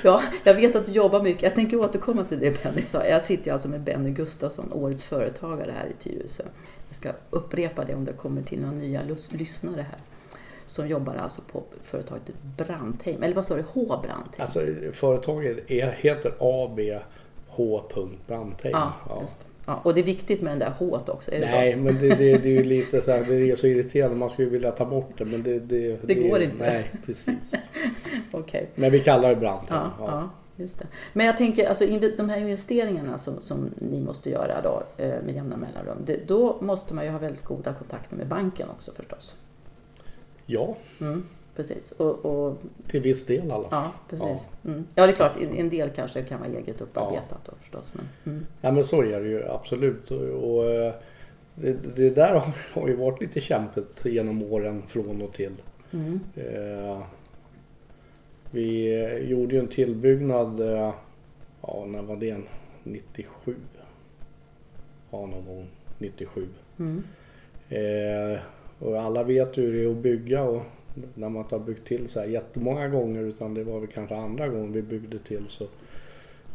Ja, 0.05 0.23
jag 0.45 0.55
vet 0.55 0.77
att 0.77 0.87
du 0.87 0.93
jobbar 0.93 1.23
mycket. 1.23 1.43
Jag 1.43 1.55
tänker 1.55 1.81
återkomma 1.81 2.25
till 2.25 2.41
det 2.41 2.63
Benny. 2.63 2.83
Jag 2.93 3.23
sitter 3.23 3.53
alltså 3.53 3.69
med 3.69 3.81
Benny 3.81 4.11
Gustafsson, 4.11 4.73
årets 4.73 5.05
företagare 5.05 5.73
här 5.77 5.87
i 5.87 6.03
Tyresö. 6.03 6.43
Jag 6.89 6.97
ska 6.97 7.11
upprepa 7.31 7.85
det 7.85 7.95
om 7.95 8.05
det 8.05 8.13
kommer 8.13 8.43
till 8.43 8.61
några 8.61 8.75
nya 8.75 9.03
lys- 9.03 9.37
lyssnare 9.37 9.87
här. 9.91 9.99
Som 10.67 10.89
jobbar 10.89 11.15
alltså 11.15 11.43
på 11.53 11.63
företaget 11.83 12.35
Brandheim, 12.57 13.23
eller 13.23 13.35
vad 13.35 13.47
sa 13.47 13.57
du, 13.57 13.65
H 13.73 13.85
Brandheim? 14.03 14.25
Alltså 14.39 14.61
företaget 14.93 15.71
heter 15.97 16.35
ABH. 16.39 17.11
Brandheim. 18.27 18.73
ja, 18.73 19.23
just 19.23 19.41
det. 19.41 19.47
Ja, 19.67 19.81
och 19.85 19.95
det 19.95 20.01
är 20.01 20.05
viktigt 20.05 20.43
med 20.43 20.53
den 20.53 20.59
där 20.59 20.73
H 20.79 20.99
också, 21.07 21.33
är 21.33 21.41
det 21.41 21.47
Nej, 21.47 21.73
så? 21.73 21.79
men 21.79 21.99
det, 21.99 22.09
det, 22.09 22.39
det 22.39 22.49
är 22.49 22.53
ju 22.53 22.65
lite 22.77 23.03
så 23.03 23.11
här, 23.11 23.25
det 23.29 23.51
är 23.51 23.57
så 23.57 23.67
irriterande. 23.67 24.17
Man 24.17 24.31
skulle 24.31 24.49
vilja 24.51 24.71
ta 24.71 24.85
bort 24.85 25.11
det 25.19 25.25
men 25.25 25.43
det... 25.43 25.59
Det, 25.59 25.99
Det 26.03 26.15
går 26.15 26.43
inte. 26.43 26.57
Nej, 26.67 26.91
precis. 27.07 27.53
Okej. 28.31 28.69
Men 28.75 28.91
vi 28.91 29.01
kallar 29.01 29.29
det 29.29 29.37
Brandheim. 29.37 29.81
Ja, 29.81 29.91
Ja. 29.99 30.07
ja, 30.57 30.63
just 30.65 30.79
det. 30.79 30.87
Men 31.13 31.27
jag 31.27 31.37
tänker, 31.37 31.69
alltså, 31.69 31.85
de 32.17 32.29
här 32.29 32.39
investeringarna 32.39 33.19
som, 33.19 33.43
som 33.43 33.71
ni 33.79 34.01
måste 34.01 34.31
göra 34.31 34.61
då, 34.63 34.83
eh, 35.05 35.09
med 35.25 35.35
jämna 35.35 35.57
mellanrum, 35.57 35.99
det, 36.07 36.29
då 36.29 36.57
måste 36.61 36.95
man 36.95 37.05
ju 37.05 37.11
ha 37.11 37.19
väldigt 37.19 37.45
goda 37.45 37.73
kontakter 37.75 38.17
med 38.17 38.27
banken 38.27 38.69
också 38.71 38.93
förstås. 38.93 39.37
ja, 40.47 40.77
Mm, 41.01 41.27
precis. 41.57 41.93
Och, 41.93 42.25
och, 42.25 42.59
till 42.89 43.03
viss 43.03 43.27
del 43.27 43.47
i 43.47 43.51
alla 43.51 43.69
fall. 43.69 43.83
ja, 43.85 43.93
precis. 44.09 44.49
Mm. 44.65 44.87
Ja, 44.95 45.07
det 45.07 45.13
är 45.13 45.17
klart, 45.17 45.37
en, 45.41 45.55
en 45.55 45.71
del 45.71 45.91
kanske 45.91 46.23
kan 46.23 46.41
vara 46.41 46.51
eget 46.51 46.81
upparbetat 46.81 47.41
då 47.45 47.53
förstås. 47.61 47.93
Men, 47.95 48.33
mm. 48.35 48.47
Ja 48.61 48.73
men 48.73 48.85
så 48.85 49.03
är 49.03 49.21
det 49.21 49.29
ju 49.29 49.45
absolut. 49.49 50.11
Och, 50.11 50.21
och 50.21 50.65
eh, 50.65 50.95
det, 51.55 51.97
det 51.97 52.11
där 52.11 52.43
har, 52.73 52.89
ju 52.89 52.97
varit 52.97 53.21
lite 53.21 53.41
kämpigt 53.41 54.05
genom 54.05 54.43
åren 54.43 54.83
från 54.89 55.23
och 55.23 55.33
till. 55.33 55.55
Mm. 55.93 56.21
Eh, 56.35 57.03
vi 58.51 59.19
gjorde 59.29 59.55
ju 59.55 59.61
en 59.61 59.69
tillbyggnad, 59.69 60.61
eh, 60.61 60.95
ja 61.61 61.85
när 61.87 62.03
var 62.03 62.17
det? 62.17 62.37
97? 62.83 63.57
Ja 65.11 65.27
någon 65.27 65.47
gång 65.47 65.67
97. 65.99 66.49
Mm. 66.79 67.03
Eh, 67.69 68.39
och 68.79 69.03
alla 69.03 69.23
vet 69.23 69.57
ju 69.57 69.63
hur 69.63 69.73
det 69.73 69.85
är 69.85 69.91
att 69.91 69.97
bygga 69.97 70.43
och 70.43 70.63
när 71.15 71.29
man 71.29 71.43
inte 71.43 71.55
har 71.55 71.61
byggt 71.65 71.87
till 71.87 72.09
så 72.09 72.21
här 72.21 72.27
jättemånga 72.27 72.89
gånger 72.89 73.23
utan 73.23 73.55
det 73.55 73.65
var 73.65 73.81
väl 73.81 73.89
kanske 73.89 74.17
andra 74.17 74.49
gången 74.49 74.73
vi 74.73 74.83
byggde 74.83 75.19
till 75.19 75.45
så 75.49 75.67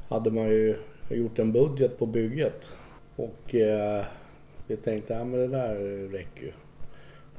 hade 0.09 0.31
man 0.31 0.43
ju 0.49 0.75
gjort 1.09 1.39
en 1.39 1.51
budget 1.51 1.99
på 1.99 2.05
bygget. 2.05 2.75
Och 3.15 3.55
eh, 3.55 4.05
vi 4.67 4.75
tänkte 4.77 5.13
ja 5.13 5.23
men 5.23 5.39
det 5.39 5.47
där 5.47 5.75
räcker 6.11 6.43
ju. 6.45 6.51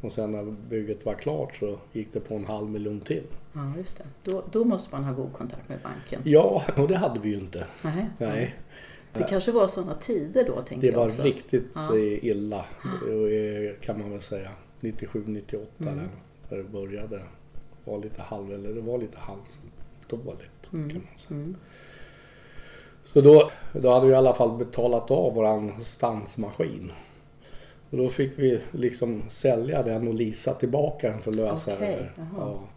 Och 0.01 0.13
sen 0.13 0.31
när 0.33 0.43
bygget 0.45 1.05
var 1.07 1.15
klart 1.15 1.57
så 1.57 1.79
gick 1.93 2.13
det 2.13 2.21
på 2.21 2.35
en 2.35 2.45
halv 2.45 2.71
miljon 2.71 3.01
till. 3.01 3.23
Ja, 3.53 3.73
just 3.79 3.99
det. 3.99 4.05
Då, 4.31 4.43
då 4.53 4.65
måste 4.65 4.89
man 4.95 5.05
ha 5.05 5.13
god 5.13 5.33
kontakt 5.33 5.69
med 5.69 5.79
banken. 5.83 6.21
Ja, 6.25 6.65
och 6.77 6.89
det 6.89 6.97
hade 6.97 7.21
vi 7.21 7.29
ju 7.29 7.35
inte. 7.35 7.67
Nej. 7.83 8.07
Nej, 8.19 8.55
Det 9.13 9.23
kanske 9.29 9.53
var 9.53 9.69
sådana 9.69 9.95
tider 9.95 10.45
då, 10.47 10.61
tänker 10.61 10.87
det 10.87 10.93
jag 10.93 10.99
var 11.01 11.07
också. 11.07 11.23
riktigt 11.23 11.65
Ja. 11.75 11.97
eh, 11.97 12.25
illa 12.25 12.59
eh, 12.59 13.81
kan 13.81 14.01
man 14.01 14.11
väl 14.11 14.21
säga. 14.21 14.51
97, 14.81 15.25
98 15.27 15.73
Mm. 15.79 15.97
där, 15.97 16.09
när 16.51 16.59
det 16.59 16.65
började. 16.65 17.21
Var 17.85 17.99
lite 17.99 18.23
halv, 18.23 18.53
eller 18.53 18.71
det 18.75 18.81
var 18.81 18.99
lite 18.99 19.19
halvdåligt 19.19 20.73
Mm. 20.73 20.91
kan 20.91 21.01
man 21.01 21.19
säga. 21.19 21.41
Mm. 21.41 21.57
Så 23.05 23.21
då, 23.21 23.51
då 23.73 23.93
hade 23.93 24.07
vi 24.07 24.13
i 24.13 24.17
alla 24.17 24.35
fall 24.35 24.59
betalat 24.59 25.11
av 25.11 25.35
våran 25.35 25.85
stansmaskin. 25.85 26.93
Och 27.91 27.97
då 27.99 28.09
fick 28.09 28.33
vi 28.39 28.61
liksom 28.73 29.23
sälja 29.29 29.83
den 29.83 30.09
och 30.09 30.15
leasa 30.15 30.55
tillbaka 30.55 31.11
den 31.11 31.21
för 31.21 31.31
att 31.31 31.37
lösa 31.37 31.75
Okej, 31.75 31.97
det. 31.99 32.09
jaha. 32.17 32.29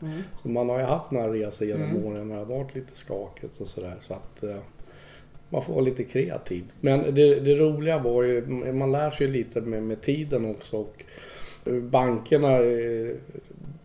Ja. 0.01 0.07
Mm. 0.07 0.21
Så 0.41 0.47
man 0.49 0.69
har 0.69 0.79
ju 0.79 0.85
haft 0.85 1.11
några 1.11 1.33
resor 1.33 1.67
genom 1.67 1.89
Mm. 1.89 2.05
åren 2.05 2.27
när 2.27 2.35
det 2.35 2.41
har 2.45 2.57
varit 2.63 2.75
lite 2.75 2.95
skakigt 2.97 3.61
och 3.61 3.67
sådär. 3.67 3.95
Så 4.01 4.13
att 4.13 4.43
eh, 4.43 4.57
man 5.49 5.61
får 5.61 5.73
vara 5.73 5.83
lite 5.85 6.03
kreativ. 6.03 6.63
Men 6.79 6.99
det, 7.15 7.39
det 7.39 7.55
roliga 7.55 7.97
var 7.99 8.23
ju, 8.23 8.45
man 8.73 8.91
lär 8.91 9.11
sig 9.11 9.27
lite 9.27 9.61
med, 9.61 9.83
med 9.83 10.01
tiden 10.01 10.45
också. 10.51 10.77
Och 10.77 11.03
eh, 11.65 11.73
bankerna, 11.73 12.51
eh, 12.57 13.15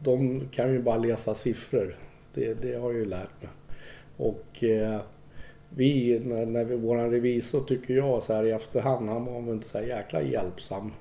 de 0.02 0.48
kan 0.50 0.72
ju 0.72 0.82
bara 0.82 0.96
läsa 0.96 1.34
siffror. 1.34 1.96
Det, 2.34 2.54
det 2.54 2.74
har 2.74 2.90
jag 2.90 2.98
ju 2.98 3.04
lärt 3.04 3.42
mig. 3.42 3.50
Och 4.16 4.64
eh, 4.64 5.00
vi, 5.68 6.20
när, 6.24 6.46
när 6.46 6.64
vi, 6.64 6.76
våran 6.76 7.10
revisor 7.10 7.60
tycker 7.64 7.94
jag 7.94 8.22
så 8.22 8.34
här 8.34 8.44
i 8.44 8.50
efterhand, 8.50 9.08
han 9.08 9.24
var 9.24 9.40
väl 9.40 9.54
inte 9.54 9.68
så 9.68 9.78
här 9.78 9.84
jäkla 9.84 10.22
hjälpsam. 10.22 10.92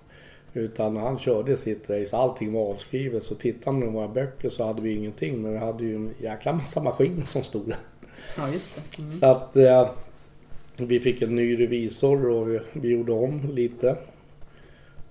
Utan 0.54 0.98
han 0.98 1.20
körde 1.20 1.58
sitt 1.58 1.90
race, 1.90 2.18
allting 2.18 2.54
var 2.54 2.72
avskrivet. 2.72 3.24
Så 3.24 3.36
tittade 3.36 3.78
man 3.78 3.90
i 3.90 3.92
våra 3.92 4.08
böcker 4.08 4.50
så 4.50 4.66
hade 4.66 4.82
vi 4.82 4.96
ingenting. 4.96 5.42
Men 5.42 5.52
vi 5.52 5.58
hade 5.58 5.84
ju 5.84 5.96
en 5.96 6.14
jäkla 6.22 6.54
massa 6.54 6.84
maskiner 6.84 7.26
som 7.26 7.44
stod 7.44 7.68
där. 7.68 7.78
Ja, 8.38 8.50
just 8.50 8.76
det. 8.76 9.02
Mm. 9.02 9.12
Så 9.12 9.26
att 9.26 9.58
eh, 9.58 9.90
vi 10.78 11.00
fick 11.00 11.22
en 11.22 11.36
ny 11.36 11.60
revisor 11.60 12.30
och 12.30 12.52
vi, 12.52 12.60
vi 12.74 12.90
gjorde 12.90 13.12
om 13.12 13.50
lite. 13.54 13.98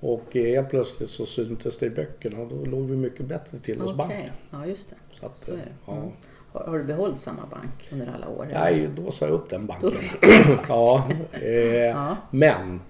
Och 0.00 0.24
helt 0.34 0.68
plötsligt 0.70 1.10
så 1.10 1.26
syntes 1.26 1.78
det 1.78 1.86
i 1.86 1.90
böckerna 1.90 2.38
och 2.40 2.48
då 2.48 2.64
låg 2.64 2.90
vi 2.90 2.96
mycket 2.96 3.26
bättre 3.26 3.58
till 3.58 3.80
hos 3.80 3.84
Okej, 3.92 3.96
banken. 3.96 4.30
ja 4.50 4.66
just 4.66 4.90
det. 4.90 4.96
Så 5.12 5.26
att, 5.26 5.38
Så 5.38 5.52
är 5.52 5.56
det. 5.56 5.62
ja. 5.86 5.96
Mm. 5.96 6.08
Har, 6.52 6.64
har 6.66 6.78
du 6.78 6.84
behållit 6.84 7.20
samma 7.20 7.46
bank 7.46 7.88
under 7.92 8.06
alla 8.14 8.28
år? 8.28 8.44
eller? 8.44 8.60
Nej, 8.60 8.88
då 8.96 9.10
sa 9.10 9.26
jag 9.26 9.34
upp 9.34 9.50
den 9.50 9.66
banken. 9.66 9.90
Ja, 10.68 11.08
eh, 11.32 11.50
Ja. 11.74 12.16
men 12.30 12.80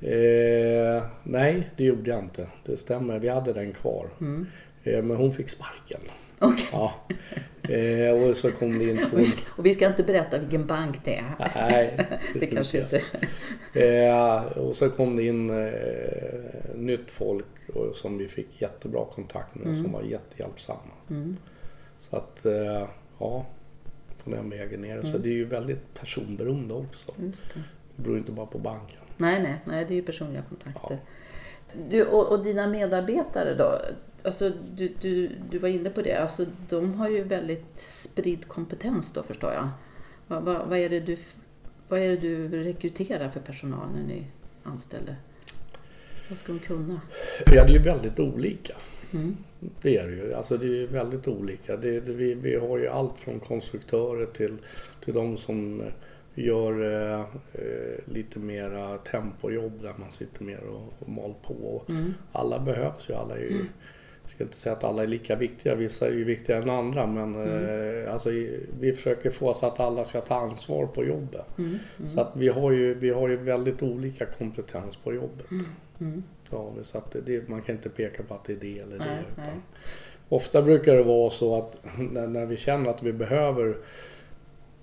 eh, 0.00 1.02
nej, 1.22 1.70
det 1.76 1.84
gjorde 1.84 2.10
jag 2.10 2.18
inte. 2.18 2.46
Det 2.64 2.76
stämmer, 2.76 3.18
vi 3.18 3.28
hade 3.28 3.52
den 3.52 3.72
kvar. 3.72 4.08
Mm. 4.20 4.46
Eh, 4.84 5.02
men 5.02 5.16
hon 5.16 5.32
fick 5.34 5.48
sparken. 5.48 6.00
Okej. 6.42 6.68
Ja. 6.72 6.92
Eh, 7.68 8.22
och 8.22 8.36
så 8.36 8.52
kom 8.52 8.78
det 8.78 8.90
in 8.90 8.96
två... 9.10 9.12
Och 9.12 9.18
vi, 9.18 9.24
ska, 9.24 9.52
och 9.56 9.66
vi 9.66 9.74
ska 9.74 9.86
inte 9.86 10.02
berätta 10.02 10.38
vilken 10.38 10.66
bank 10.66 11.00
det 11.04 11.16
är. 11.16 11.50
Nej, 11.54 11.96
Det 12.34 12.46
ska 12.46 12.46
kanske 12.56 12.78
inte... 12.78 13.02
Eh, 13.74 14.58
och 14.58 14.76
så 14.76 14.90
kom 14.90 15.16
det 15.16 15.22
in 15.22 15.50
eh, 15.50 16.74
nytt 16.74 17.10
folk 17.10 17.46
och, 17.74 17.96
som 17.96 18.18
vi 18.18 18.28
fick 18.28 18.62
jättebra 18.62 19.04
kontakt 19.04 19.54
med 19.54 19.72
och 19.72 19.82
som 19.82 19.92
var 19.92 20.02
jättehjälpsamma. 20.02 20.92
Mm. 21.10 21.36
Så 21.98 22.16
att, 22.16 22.46
eh, 22.46 22.88
ja, 23.18 23.46
på 24.24 24.30
den 24.30 24.50
vägen 24.50 24.80
ner. 24.80 25.02
Så 25.02 25.18
det 25.18 25.28
är 25.28 25.34
ju 25.34 25.44
väldigt 25.44 25.94
personberoende 25.94 26.74
också. 26.74 27.12
Just 27.22 27.54
det. 27.54 27.60
Det 27.96 28.02
beror 28.02 28.18
inte 28.18 28.32
bara 28.32 28.46
på 28.46 28.58
banken. 28.58 29.00
Nej, 29.16 29.42
nej, 29.42 29.60
nej, 29.64 29.84
det 29.84 29.94
är 29.94 29.96
ju 29.96 30.02
personliga 30.02 30.42
kontakter. 30.48 30.98
Du, 31.90 32.04
och, 32.04 32.32
och 32.32 32.44
dina 32.44 32.66
medarbetare 32.66 33.54
då? 33.54 33.78
Alltså, 34.24 34.52
du, 34.74 34.92
du, 35.00 35.30
du 35.50 35.58
var 35.58 35.68
inne 35.68 35.90
på 35.90 36.02
det, 36.02 36.14
alltså, 36.14 36.46
de 36.68 36.94
har 36.94 37.08
ju 37.08 37.24
väldigt 37.24 37.78
spridd 37.78 38.48
kompetens 38.48 39.12
då 39.12 39.22
förstår 39.22 39.52
jag. 39.52 39.68
Vad, 40.26 40.42
vad, 40.42 40.68
vad, 40.68 40.78
är 40.78 40.88
det 40.88 41.00
du, 41.00 41.16
vad 41.88 42.00
är 42.00 42.08
det 42.08 42.16
du 42.16 42.48
rekryterar 42.64 43.28
för 43.28 43.40
personal 43.40 43.88
när 43.94 44.02
ni 44.02 44.26
anställer? 44.62 45.16
Vad 46.28 46.38
ska 46.38 46.52
de 46.52 46.58
kunna? 46.58 47.00
Ja, 47.46 47.64
det 47.64 47.72
är 47.72 47.78
ju 47.78 47.82
väldigt 47.82 48.20
olika. 48.20 48.74
Mm. 49.12 49.36
Det 49.82 49.96
är 49.96 50.06
det 50.06 50.14
ju. 50.14 50.34
Alltså 50.34 50.56
det 50.56 50.82
är 50.82 50.86
väldigt 50.86 51.28
olika. 51.28 51.76
Det, 51.76 52.00
det, 52.00 52.12
vi, 52.12 52.34
vi 52.34 52.56
har 52.56 52.78
ju 52.78 52.86
allt 52.86 53.20
från 53.20 53.40
konstruktörer 53.40 54.26
till, 54.26 54.56
till 55.04 55.14
de 55.14 55.36
som 55.36 55.80
eh, 55.80 55.86
gör 56.34 56.84
eh, 56.84 57.20
eh, 57.52 58.14
lite 58.14 58.38
mera 58.38 58.98
tempojobb 58.98 59.82
där 59.82 59.94
man 59.96 60.10
sitter 60.10 60.44
mer 60.44 60.60
och, 60.64 60.92
och 60.98 61.08
mal 61.08 61.34
på. 61.42 61.82
Mm. 61.88 62.14
Alla 62.32 62.60
behövs 62.60 63.10
ju. 63.10 63.14
Alla 63.14 63.36
är 63.36 63.40
ju 63.40 63.64
jag 64.22 64.30
ska 64.30 64.44
inte 64.44 64.56
säga 64.56 64.76
att 64.76 64.84
alla 64.84 65.02
är 65.02 65.06
lika 65.06 65.36
viktiga. 65.36 65.74
Vissa 65.74 66.06
är 66.06 66.12
ju 66.12 66.24
viktigare 66.24 66.62
än 66.62 66.70
andra. 66.70 67.06
Men 67.06 67.34
eh, 67.34 68.12
alltså, 68.12 68.30
vi 68.80 68.92
försöker 68.96 69.30
få 69.30 69.54
så 69.54 69.66
att 69.66 69.80
alla 69.80 70.04
ska 70.04 70.20
ta 70.20 70.34
ansvar 70.34 70.86
på 70.86 71.04
jobbet. 71.04 71.58
Mm. 71.58 71.78
Så 72.08 72.20
att 72.20 72.32
vi 72.36 72.48
har, 72.48 72.70
ju, 72.70 72.94
vi 72.94 73.10
har 73.10 73.28
ju 73.28 73.36
väldigt 73.36 73.82
olika 73.82 74.26
kompetens 74.26 74.96
på 74.96 75.14
jobbet. 75.14 75.50
Mm. 76.00 76.22
Ja, 76.50 76.72
så 76.82 76.98
att 76.98 77.16
det, 77.26 77.48
man 77.48 77.62
kan 77.62 77.74
inte 77.74 77.88
peka 77.88 78.22
på 78.22 78.34
att 78.34 78.44
det 78.44 78.52
är 78.52 78.56
det 78.56 78.78
eller 78.78 78.98
det. 78.98 79.04
Nej, 79.04 79.24
utan 79.32 79.44
nej. 79.44 79.54
Ofta 80.28 80.62
brukar 80.62 80.96
det 80.96 81.02
vara 81.02 81.30
så 81.30 81.56
att 81.56 81.78
när, 81.98 82.26
när 82.26 82.46
vi 82.46 82.56
känner 82.56 82.90
att 82.90 83.02
vi 83.02 83.12
behöver 83.12 83.76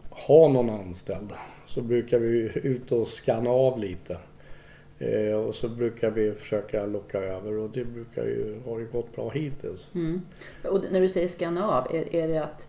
ha 0.09 0.47
någon 0.47 0.69
anställd 0.69 1.33
så 1.65 1.81
brukar 1.81 2.19
vi 2.19 2.51
ut 2.53 2.91
och 2.91 3.07
scanna 3.07 3.49
av 3.49 3.79
lite. 3.79 4.17
Eh, 4.99 5.33
och 5.35 5.55
så 5.55 5.69
brukar 5.69 6.11
vi 6.11 6.31
försöka 6.31 6.85
locka 6.85 7.19
över 7.19 7.57
och 7.57 7.69
det 7.69 7.85
brukar 7.85 8.23
ju, 8.23 8.59
har 8.65 8.79
ju 8.79 8.87
gått 8.91 9.15
bra 9.15 9.29
hittills. 9.29 9.91
Mm. 9.95 10.21
Och 10.63 10.83
när 10.91 11.01
du 11.01 11.09
säger 11.09 11.27
scanna 11.27 11.67
av, 11.69 11.95
är, 11.95 12.15
är 12.15 12.27
det 12.27 12.43
att 12.43 12.67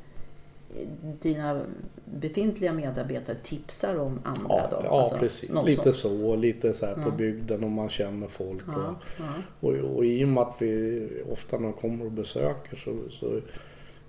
dina 1.21 1.61
befintliga 2.05 2.73
medarbetare 2.73 3.37
tipsar 3.43 3.97
om 3.97 4.21
andra 4.25 4.45
Ja, 4.49 4.69
då? 4.71 4.81
ja 4.85 5.01
Alltså, 5.01 5.19
precis. 5.19 5.51
Lite 5.67 5.83
som- 5.93 5.93
så. 5.93 6.37
Lite 6.37 6.73
så 6.73 6.87
här 6.87 6.95
på 6.95 7.01
Ja. 7.01 7.11
bygden 7.11 7.65
om 7.65 7.73
man 7.73 7.89
känner 7.89 8.27
folk. 8.29 8.63
Ja, 8.67 8.89
Och, 8.91 9.05
ja. 9.19 9.33
Och, 9.61 9.97
och 9.97 10.05
i 10.05 10.25
och 10.25 10.29
med 10.29 10.43
att 10.43 10.57
vi 10.59 11.09
ofta 11.31 11.59
när 11.59 11.65
de 11.65 11.73
kommer 11.73 12.05
och 12.05 12.13
besöker 12.13 12.77
så, 12.77 12.97
så 13.11 13.41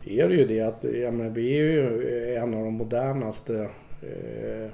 är 0.05 0.29
det 0.29 0.35
ju 0.35 0.45
det 0.47 0.61
att 0.61 0.83
ja, 0.83 1.11
men 1.11 1.33
vi 1.33 1.53
är 1.57 1.63
ju 1.63 2.35
en 2.35 2.53
av 2.53 2.63
de 2.65 2.73
modernaste 2.73 3.69
eh, 4.01 4.71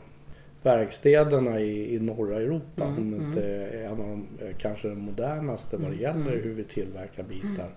verkstäderna 0.64 1.60
i, 1.60 1.96
i 1.96 2.00
norra 2.00 2.36
Europa. 2.36 2.86
Mm, 2.86 2.98
om 2.98 3.14
inte 3.14 3.66
en 3.66 3.92
av 3.92 3.98
de 3.98 4.28
eh, 4.42 4.56
kanske 4.58 4.88
den 4.88 5.00
modernaste 5.00 5.78
vad 5.78 5.92
det 5.92 5.98
gäller 5.98 6.42
hur 6.44 6.54
vi 6.54 6.64
tillverkar 6.64 7.24
bitar 7.24 7.70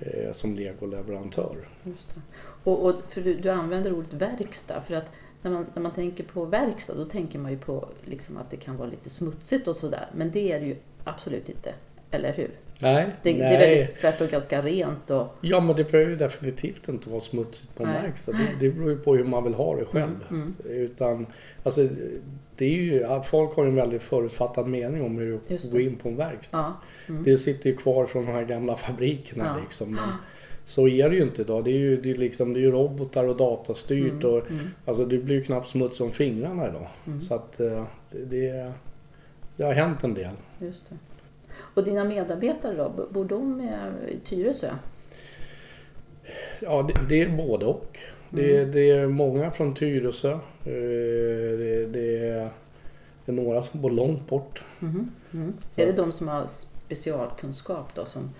eh, 0.00 0.32
som 0.32 0.54
legoleverantör. 0.54 1.68
Och, 2.64 2.86
och 2.86 2.94
för 3.08 3.20
du, 3.20 3.34
du 3.34 3.50
använder 3.50 3.92
ordet 3.92 4.12
verkstad 4.12 4.80
för 4.80 4.94
att 4.94 5.12
när 5.42 5.50
man, 5.50 5.66
när 5.74 5.82
man 5.82 5.92
tänker 5.92 6.24
på 6.24 6.44
verkstad 6.44 6.94
då 6.94 7.04
tänker 7.04 7.38
man 7.38 7.50
ju 7.50 7.58
på 7.58 7.88
liksom 8.04 8.36
att 8.36 8.50
det 8.50 8.56
kan 8.56 8.76
vara 8.76 8.88
lite 8.88 9.10
smutsigt 9.10 9.68
och 9.68 9.76
sådär. 9.76 10.10
Men 10.14 10.30
det 10.30 10.52
är 10.52 10.60
det 10.60 10.66
ju 10.66 10.76
absolut 11.04 11.48
inte. 11.48 11.74
Eller 12.10 12.32
hur? 12.32 12.50
Nej, 12.82 13.06
Det, 13.22 13.32
det 13.32 13.38
nej. 13.38 13.54
är 13.54 13.58
väldigt 13.78 13.98
tvärtom 13.98 14.26
ganska 14.30 14.62
rent 14.62 15.10
och 15.10 15.26
Ja 15.40 15.60
men 15.60 15.76
det 15.76 15.90
behöver 15.92 16.10
ju 16.10 16.16
definitivt 16.16 16.88
inte 16.88 17.10
vara 17.10 17.20
smutsigt 17.20 17.74
på 17.74 17.82
en 17.84 17.92
verkstad. 17.92 18.32
Det, 18.32 18.46
det 18.60 18.70
beror 18.74 18.90
ju 18.90 18.98
på 18.98 19.16
hur 19.16 19.24
man 19.24 19.44
vill 19.44 19.54
ha 19.54 19.76
det 19.76 19.84
själv. 19.84 20.24
Mm, 20.30 20.54
Utan, 20.64 21.26
alltså, 21.62 21.88
det 22.56 22.64
är 22.64 22.70
ju, 22.70 23.06
folk 23.24 23.56
har 23.56 23.62
ju 23.64 23.68
en 23.68 23.74
väldigt 23.76 24.02
förutfattad 24.02 24.66
mening 24.68 25.02
om 25.02 25.18
hur 25.18 25.40
det. 25.48 25.70
gå 25.72 25.80
in 25.80 25.96
på 25.96 26.08
en 26.08 26.16
verkstad. 26.16 26.58
ja. 26.58 26.80
Mm. 27.08 27.22
Det 27.22 27.36
sitter 27.38 27.70
ju 27.70 27.76
kvar 27.76 28.06
från 28.06 28.26
de 28.26 28.32
här 28.32 28.44
gamla 28.44 28.76
fabrikerna 28.76 29.44
Ja. 29.56 29.62
liksom. 29.62 29.90
Men 29.94 30.08
så 30.64 30.88
är 30.88 31.10
det 31.10 31.16
ju 31.16 31.22
inte 31.22 31.42
idag. 31.42 31.64
Det 31.64 31.70
är 31.70 31.78
ju, 31.78 32.00
det 32.00 32.10
är 32.10 32.14
liksom, 32.14 32.54
det 32.54 32.64
är 32.64 32.70
robotar 32.70 33.24
och 33.24 33.36
datastyrt. 33.36 34.12
Mm, 34.12 34.24
Och, 34.34 34.42
Alltså 34.84 35.04
det 35.04 35.18
blir 35.18 35.34
ju 35.36 35.44
knappt 35.44 35.68
smuts 35.68 36.00
om 36.00 36.10
fingrarna 36.12 36.68
idag. 36.68 36.86
Mm. 37.06 37.20
Så 37.20 37.34
att 37.34 37.60
eh, 37.60 37.84
det, 38.10 38.24
det, 38.24 38.72
det 39.56 39.64
har 39.64 39.72
hänt 39.72 40.04
en 40.04 40.14
del. 40.14 40.34
Just 40.58 40.88
det. 40.90 40.96
Och 41.74 41.84
dina 41.84 42.04
medarbetare 42.04 42.76
då, 42.76 43.06
bor 43.10 43.24
de 43.24 43.60
i 44.08 44.18
Tyresö? 44.24 44.70
Ja, 46.60 46.82
det, 46.82 47.08
det 47.08 47.22
är 47.22 47.36
både 47.36 47.66
och. 47.66 47.98
Det, 48.30 48.56
Mm. 48.60 48.72
det 48.72 48.90
är 48.90 49.06
många 49.08 49.50
från 49.50 49.74
Tyresö. 49.74 50.30
Eh, 50.32 50.38
Det, 50.64 51.86
det, 51.86 52.28
är, 52.28 52.50
några 53.26 53.62
som 53.62 53.80
bor 53.82 53.90
långt 53.90 54.28
bort. 54.28 54.62
Mhm, 54.78 55.10
mm. 55.32 55.52
Är 55.76 55.86
det 55.86 55.92
de 55.92 56.12
som 56.12 56.28
har 56.28 56.46
specialkunskap 56.46 57.94
då 57.94 58.04
som 58.04 58.30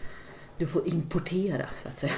du 0.59 0.67
får 0.67 0.89
importera 0.89 1.67
så 1.77 1.89
att 1.89 1.97
säga? 1.99 2.13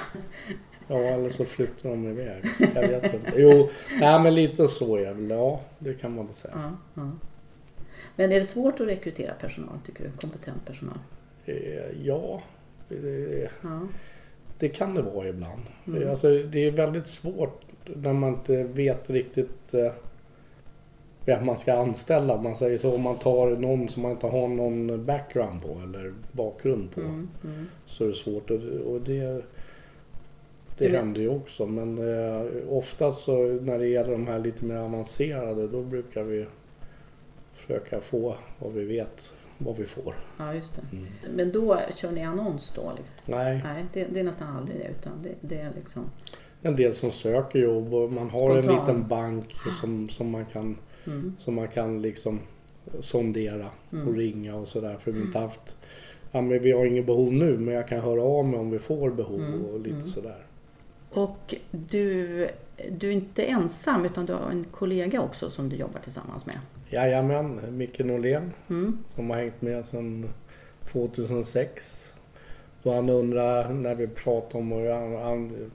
Ja, 0.87 0.97
eller 0.97 1.29
så 1.29 1.45
flyttar 1.45 1.89
de 1.89 2.07
iväg. 2.07 2.43
Jag 2.75 2.87
vet 2.87 3.13
inte. 3.13 3.31
Jo, 3.35 3.69
nej, 3.99 4.19
men 4.19 4.35
lite 4.35 4.67
så 4.67 4.95
är 4.97 5.13
det. 5.13 5.33
Ja, 5.35 5.61
det 5.79 5.93
kan 5.93 6.15
man 6.15 6.25
väl 6.25 6.35
säga. 6.35 6.53
Ja, 6.55 7.01
ja. 7.03 7.11
Men 8.15 8.31
är 8.31 8.39
det 8.39 8.45
svårt 8.45 8.79
att 8.79 8.87
rekrytera 8.87 9.33
personal 9.33 9.79
tycker 9.85 10.03
du? 10.03 10.09
Kompetent 10.17 10.65
personal? 10.65 10.97
Eh, 11.45 11.55
Ja, 12.03 12.41
det, 12.89 13.49
Ja. 13.63 13.79
det 14.59 14.69
kan 14.69 14.95
det 14.95 15.01
vara 15.01 15.27
ibland. 15.27 15.61
Mm. 15.87 16.09
Alltså, 16.09 16.27
det 16.43 16.59
är 16.67 16.71
väldigt 16.71 17.07
svårt 17.07 17.61
när 17.85 18.13
man 18.13 18.33
inte 18.33 18.63
vet 18.63 19.09
riktigt 19.09 19.73
eh, 19.73 19.91
vem 21.25 21.45
man 21.45 21.57
ska 21.57 21.73
anställa. 21.73 22.33
Om 22.33 22.43
man 22.43 22.55
säger 22.55 22.77
så. 22.77 22.95
Om 22.95 23.01
man 23.01 23.19
tar 23.19 23.49
någon 23.49 23.89
som 23.89 24.01
man 24.03 24.11
inte 24.11 24.27
har 24.27 24.47
någon 24.47 25.05
background 25.05 25.61
på 25.61 25.81
eller 25.83 26.13
bakgrund 26.31 26.91
på. 26.91 27.01
Mm, 27.01 27.27
mm. 27.43 27.65
Så 27.85 28.03
är 28.03 28.07
det 28.07 28.13
svårt. 28.13 28.51
Och, 28.85 29.01
det, 29.01 29.19
det 30.77 30.89
Men- 30.89 30.95
händer 30.95 31.21
ju 31.21 31.29
också. 31.29 31.65
Men 31.65 31.97
eh, 31.97 32.45
ofta 32.69 33.11
så 33.13 33.37
när 33.61 33.79
det 33.79 33.87
gäller 33.87 34.11
de 34.11 34.27
här 34.27 34.39
lite 34.39 34.65
mer 34.65 34.77
avancerade 34.77 35.67
då 35.67 35.81
brukar 35.81 36.23
vi 36.23 36.45
försöka 37.67 38.01
få 38.01 38.35
vad 38.59 38.73
vi 38.73 38.85
vet 38.85 39.33
vad 39.57 39.77
vi 39.77 39.85
får. 39.85 40.15
ja, 40.37 40.53
just 40.53 40.75
det. 40.75 40.97
Mm. 40.97 41.07
Men 41.35 41.51
då 41.51 41.79
kör 41.95 42.11
ni 42.11 42.23
annons 42.23 42.71
då? 42.75 42.91
Liksom? 42.97 43.15
Nej, 43.25 43.61
Nej, 43.63 43.85
det, 43.93 44.07
det 44.13 44.19
är 44.19 44.23
nästan 44.23 44.57
aldrig 44.57 44.77
det. 44.79 44.87
Utan 44.99 45.11
det, 45.23 45.29
det 45.41 45.61
är 45.61 45.71
liksom... 45.75 46.03
en 46.61 46.75
del 46.75 46.93
som 46.93 47.11
söker 47.11 47.59
jobb 47.59 47.93
och 47.93 48.11
man 48.11 48.29
har 48.29 48.57
en 48.57 48.63
Spontan. 48.63 48.85
liten 48.85 49.07
bank 49.07 49.55
som, 49.81 50.09
som 50.09 50.29
man 50.29 50.45
kan 50.45 50.77
Mm. 51.07 51.35
som 51.39 51.53
man 51.55 51.67
kan 51.67 52.01
liksom 52.01 52.39
sondera 53.01 53.67
och 54.07 54.13
ringa 54.15 54.55
och 54.55 54.67
sådär. 54.67 54.97
För 54.99 55.11
vi 55.11 55.19
har 55.19 55.25
inte 55.25 55.39
haft 55.39 55.75
Ja, 56.31 56.41
men 56.41 56.61
vi 56.61 56.71
har 56.71 56.85
inget 56.85 57.05
behov 57.05 57.33
nu 57.33 57.57
men 57.57 57.73
jag 57.73 57.87
kan 57.87 57.99
höra 57.99 58.21
av 58.23 58.45
mig 58.45 58.59
om 58.59 58.71
vi 58.71 58.79
får 58.79 59.09
behov 59.11 59.39
Mm, 59.41 59.65
och 59.65 59.79
lite 59.79 59.95
mm. 59.95 60.07
sådär. 60.07 60.45
Och 61.09 61.55
du, 61.71 62.47
du 62.91 63.07
är 63.07 63.11
inte 63.11 63.43
ensam 63.43 64.05
utan 64.05 64.25
du 64.25 64.33
har 64.33 64.49
en 64.51 64.65
kollega 64.71 65.21
också 65.21 65.49
som 65.49 65.69
du 65.69 65.75
jobbar 65.75 65.99
tillsammans 65.99 66.45
med. 66.45 66.55
Jajamän, 66.93 67.61
Micke 67.77 67.99
Norlén 67.99 68.51
Mm. 68.69 68.97
som 69.15 69.29
har 69.29 69.37
hängt 69.37 69.61
med 69.61 69.85
sedan 69.85 70.29
2006. 70.91 72.13
Då 72.83 72.93
han 72.93 73.09
undrar 73.09 73.73
när 73.73 73.95
vi 73.95 74.07
pratade 74.07 74.57
om 74.57 74.73
att 74.73 74.89
han, 74.93 75.15
han 75.15 75.71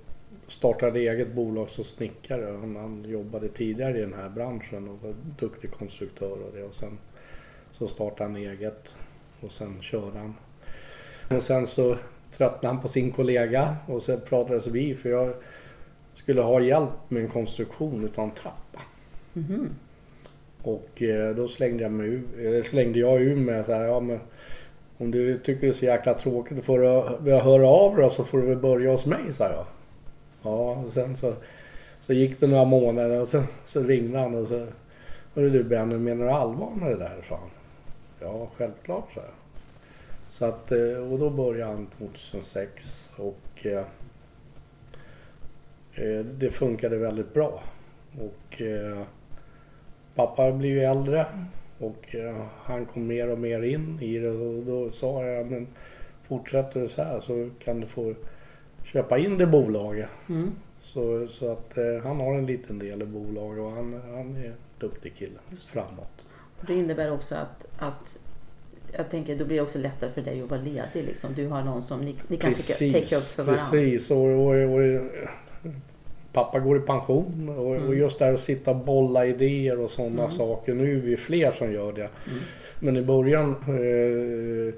startade 0.46 0.98
eget 1.00 1.34
bolag 1.34 1.68
som 1.68 1.84
snickare. 1.84 2.56
Han, 2.60 2.76
han 2.76 3.04
jobbade 3.04 3.48
tidigare 3.48 3.98
i 3.98 4.00
den 4.00 4.14
här 4.14 4.28
branschen 4.28 4.88
och 4.88 5.02
var 5.02 5.14
duktig 5.38 5.70
konstruktör 5.70 6.42
och 6.42 6.52
det. 6.54 6.62
Och 6.62 6.74
sen 6.74 6.98
så 7.72 7.88
startade 7.88 8.30
han 8.30 8.36
eget 8.36 8.94
och 9.40 9.52
sen 9.52 9.80
körde 9.80 10.18
han. 10.18 10.34
Och 11.36 11.42
sen 11.42 11.66
så 11.66 11.96
tröttnade 12.30 12.74
han 12.74 12.82
på 12.82 12.88
sin 12.88 13.12
kollega 13.12 13.76
och 13.86 14.02
så 14.02 14.16
pratades 14.16 14.66
vi 14.66 14.94
för 14.94 15.08
jag 15.08 15.34
skulle 16.14 16.42
ha 16.42 16.60
hjälp 16.60 16.90
med 17.08 17.22
en 17.22 17.30
konstruktion 17.30 18.04
utav 18.04 18.24
en 18.24 18.30
trappa. 18.30 18.80
Mhm. 19.32 19.68
Och 20.62 21.02
eh, 21.02 21.34
då 21.34 21.48
slängde 21.48 21.82
jag, 21.82 21.92
mig 21.92 22.08
ur, 22.08 22.56
eh, 22.56 22.62
slängde 22.62 22.98
jag 22.98 23.22
ur 23.22 23.36
mig 23.36 23.64
så 23.64 23.72
här, 23.72 23.84
ja 23.84 24.00
men 24.00 24.20
om 24.98 25.10
du 25.10 25.38
tycker 25.38 25.60
det 25.60 25.68
är 25.68 25.72
så 25.72 25.84
jäkla 25.84 26.14
tråkigt 26.14 26.56
då 26.56 26.62
får 26.62 26.78
du 27.24 27.32
höra 27.32 27.68
av 27.68 27.96
dig 27.96 28.10
så 28.10 28.24
får 28.24 28.38
du 28.38 28.46
väl 28.46 28.58
börja 28.58 28.90
hos 28.90 29.06
mig, 29.06 29.32
sa 29.32 29.44
jag. 29.44 29.66
Ja, 30.42 30.72
och 30.84 30.92
sen 30.92 31.16
så, 31.16 31.34
så 32.00 32.12
gick 32.12 32.40
det 32.40 32.46
några 32.46 32.64
månader 32.64 33.20
och 33.20 33.28
sen 33.28 33.44
så 33.64 33.82
ringde 33.82 34.18
han 34.18 34.34
och 34.34 34.46
så 34.46 34.66
Hörru 35.34 35.50
du 35.50 35.64
Benny, 35.64 35.98
menar 35.98 36.24
du 36.24 36.30
allvar 36.30 36.70
med 36.70 36.90
det 36.90 36.96
där? 36.96 37.24
sa 37.28 37.36
han. 37.36 37.50
Ja, 38.20 38.50
självklart, 38.56 39.12
sa 39.14 39.20
jag. 39.20 39.30
Så 40.28 40.44
att, 40.44 40.72
eh, 40.72 41.12
och 41.12 41.18
då 41.18 41.30
började 41.30 41.72
han 41.72 41.86
2006 41.98 43.10
och 43.16 43.66
eh, 43.66 43.84
det 46.24 46.50
funkade 46.50 46.98
väldigt 46.98 47.34
bra. 47.34 47.62
Och 48.18 48.62
eh, 48.62 49.02
pappa 50.18 50.52
blir 50.52 50.70
ju 50.70 50.80
äldre 50.80 51.26
och 51.78 52.14
eh, 52.14 52.36
han 52.62 52.86
kom 52.86 53.06
mer 53.06 53.28
och 53.28 53.38
mer 53.38 53.62
in 53.62 53.98
i 54.02 54.18
det 54.18 54.30
och 54.30 54.64
då 54.64 54.90
sa 54.90 55.24
jag 55.24 55.50
men 55.50 55.66
fortsätter 56.22 56.80
du 56.80 56.88
så 56.88 57.02
här 57.02 57.20
så 57.20 57.50
kan 57.58 57.80
du 57.80 57.86
få 57.86 58.14
köpa 58.84 59.18
in 59.18 59.38
det 59.38 59.46
bolaget. 59.46 60.08
Mm. 60.28 60.52
Så, 60.80 61.26
så 61.28 61.52
att 61.52 61.78
eh, 61.78 62.02
han 62.02 62.20
har 62.20 62.34
en 62.34 62.46
liten 62.46 62.78
del 62.78 63.02
i 63.02 63.06
bolaget 63.06 63.64
och 63.64 63.70
han, 63.70 64.02
han 64.14 64.36
är 64.36 64.46
en 64.46 64.54
duktig 64.78 65.14
kille 65.16 65.38
framåt. 65.60 66.26
Det 66.66 66.74
innebär 66.74 67.12
också 67.12 67.34
att, 67.34 67.66
att 67.78 68.18
jag 68.96 69.10
tänker 69.10 69.38
då 69.38 69.44
blir 69.44 69.56
det 69.56 69.62
också 69.62 69.78
lättare 69.78 70.12
för 70.12 70.22
dig 70.22 70.42
att 70.42 70.50
vara 70.50 70.60
ledig. 70.60 71.04
Liksom. 71.06 71.34
Du 71.34 71.46
har 71.46 71.62
någon 71.62 71.82
som 71.82 72.00
ni, 72.00 72.16
ni 72.28 72.36
kan 72.36 72.54
täcka 72.54 73.16
upp 73.16 73.22
för 73.22 73.42
varandra. 73.42 73.64
precis. 73.70 74.10
Och, 74.10 74.16
och, 74.16 74.54
och, 74.54 74.80
pappa 76.32 76.58
går 76.58 76.76
i 76.76 76.80
pension 76.80 77.48
och, 77.58 77.66
och 77.66 77.76
Mm. 77.76 77.98
just 77.98 78.18
det 78.18 78.24
här 78.24 78.32
att 78.34 78.40
sitta 78.40 78.70
och 78.70 78.76
bolla 78.76 79.26
idéer 79.26 79.80
och 79.80 79.90
sådana 79.90 80.22
Mm. 80.24 80.30
saker. 80.30 80.74
Nu 80.74 80.96
är 80.96 81.00
vi 81.00 81.16
fler 81.16 81.52
som 81.52 81.72
gör 81.72 81.92
det. 81.92 82.00
Mm. 82.30 82.38
Men 82.80 82.96
i 82.96 83.02
början 83.02 83.50
eh, 83.50 84.74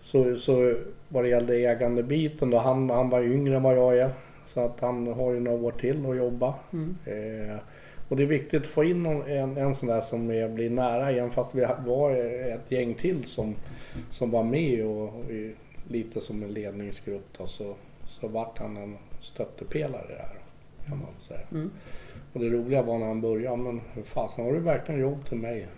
så, 0.00 0.36
så 0.36 0.74
vad 1.08 1.24
det 1.24 1.28
gällde 1.28 1.56
ägandebiten 1.56 2.50
då, 2.50 2.58
han, 2.58 2.90
han 2.90 3.10
var 3.10 3.20
yngre 3.22 3.56
än 3.56 3.62
vad 3.62 3.76
jag 3.76 3.98
är. 3.98 4.10
Så 4.46 4.60
att 4.60 4.80
han 4.80 5.06
har 5.06 5.32
ju 5.32 5.40
några 5.40 5.58
år 5.66 5.70
till 5.70 6.06
att 6.10 6.16
jobba. 6.16 6.54
Mm. 6.72 6.96
Eh, 7.04 7.56
och 8.08 8.16
det 8.16 8.22
är 8.22 8.26
viktigt 8.26 8.62
att 8.62 8.68
få 8.68 8.84
in 8.84 9.02
någon, 9.02 9.22
en, 9.30 9.56
en 9.56 9.74
sån 9.74 9.88
där 9.88 10.00
som 10.00 10.30
är, 10.30 10.48
blir 10.48 10.70
nära 10.70 11.12
igen 11.12 11.30
fast 11.30 11.54
vi 11.54 11.66
var 11.86 12.10
ett 12.54 12.70
gäng 12.70 12.94
till 12.94 13.24
som, 13.24 13.54
som 14.10 14.30
var 14.30 14.44
med 14.44 14.86
och, 14.86 15.02
och 15.02 15.24
lite 15.88 16.20
som 16.20 16.42
en 16.42 16.52
ledningsgrupp 16.52 17.26
då, 17.38 17.46
så, 17.46 17.74
så 18.06 18.28
vart 18.28 18.58
han 18.58 18.76
en 18.76 18.96
stöttepelare 19.20 20.06
där 20.08 20.37
kan 20.88 20.98
man 20.98 21.08
säga. 21.18 21.40
Mm. 21.50 21.70
Och 22.32 22.40
det 22.40 22.50
roliga 22.50 22.82
var 22.82 22.98
när 22.98 23.06
han 23.06 23.20
började, 23.20 23.56
men 23.56 23.80
hur 23.92 24.02
fasen 24.02 24.44
har 24.44 24.52
du 24.52 24.60
verkligen 24.60 25.00
jobb 25.00 25.26
till 25.26 25.38
mig? 25.38 25.68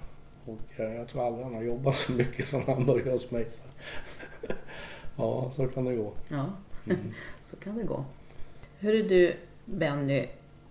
Och 0.45 0.81
eh, 0.81 0.95
jag 0.95 1.09
tror 1.09 1.27
aldrig 1.27 1.45
han 1.45 1.55
har 1.55 1.63
jobbat 1.63 1.97
så 1.97 2.13
mycket 2.13 2.47
som 2.47 2.63
han 2.67 2.87
började 2.87 3.11
hos 3.11 3.31
mig. 3.31 3.47
Så. 3.51 3.63
ja, 5.17 5.51
så 5.55 5.69
kan 5.69 5.85
det 5.85 5.95
gå. 5.95 6.13
Ja, 6.29 6.47
Mm. 6.87 7.13
så 7.43 7.57
kan 7.57 7.77
det 7.77 7.83
gå. 7.83 8.05
Hörru 8.79 9.03
du 9.03 9.35
Benny, 9.65 10.29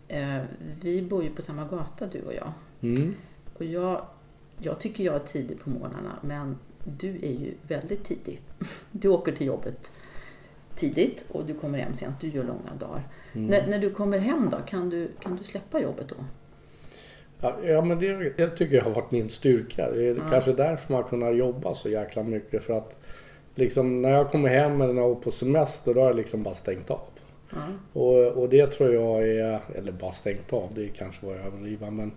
eh, 0.07 0.41
vi 0.81 1.01
bor 1.01 1.23
ju 1.23 1.29
på 1.29 1.41
samma 1.41 1.65
gata 1.65 2.07
du 2.07 2.21
och 2.21 2.33
jag. 2.33 2.51
Mm. 2.81 3.15
Och 3.57 3.65
jag, 3.65 4.05
jag 4.57 4.79
tycker 4.79 5.03
jag 5.03 5.15
är 5.15 5.19
tidig 5.19 5.59
på 5.59 5.69
morgnarna 5.69 6.19
men 6.21 6.57
du 6.83 7.09
är 7.09 7.31
ju 7.31 7.53
väldigt 7.67 8.03
tidig. 8.03 8.41
Du 8.91 9.07
åker 9.07 9.31
till 9.31 9.47
jobbet 9.47 9.91
tidigt 10.79 11.25
och 11.31 11.45
du 11.45 11.53
kommer 11.53 11.79
hem 11.79 11.93
sent. 11.93 12.15
Du 12.21 12.27
gör 12.27 12.43
långa 12.43 12.73
dagar. 12.79 13.03
Mm. 13.33 13.47
När, 13.47 13.67
när 13.67 13.79
du 13.79 13.89
kommer 13.89 14.17
hem 14.17 14.49
då, 14.51 14.57
kan 14.57 14.89
du, 14.89 15.07
kan 15.19 15.35
du 15.35 15.43
släppa 15.43 15.81
jobbet 15.81 16.07
då? 16.09 16.15
Ja, 17.63 17.81
men 17.81 17.99
det, 17.99 18.37
det 18.37 18.49
tycker 18.49 18.75
jag 18.75 18.83
har 18.83 18.91
varit 18.91 19.11
min 19.11 19.29
styrka. 19.29 19.91
Det 19.91 20.07
är 20.07 20.15
Ja. 20.15 20.23
kanske 20.31 20.53
därför 20.53 20.93
man 20.93 21.03
har 21.03 21.09
kunnat 21.09 21.35
jobba 21.35 21.75
så 21.75 21.89
jäkla 21.89 22.23
mycket. 22.23 22.63
För 22.63 22.77
att 22.77 22.99
liksom, 23.55 24.01
när 24.01 24.09
jag 24.09 24.29
kommer 24.31 24.49
hem 24.49 24.81
eller 24.81 24.93
när 24.93 25.01
jag 25.01 25.11
är 25.11 25.15
på 25.15 25.31
semester 25.31 25.93
då 25.93 25.99
har 25.99 26.07
jag 26.07 26.15
liksom 26.15 26.43
bara 26.43 26.53
stängt 26.53 26.89
av. 26.89 27.01
Ja. 27.49 27.57
Och, 27.93 28.27
och 28.27 28.49
det 28.49 28.67
tror 28.67 28.93
jag 28.93 29.27
är, 29.27 29.59
eller 29.75 29.91
bara 29.91 30.11
stängt 30.11 30.53
av, 30.53 30.69
det 30.75 30.87
kanske 30.87 31.25
var 31.25 31.33
att 31.35 31.45
överdriva. 31.45 31.91
Men 31.91 32.11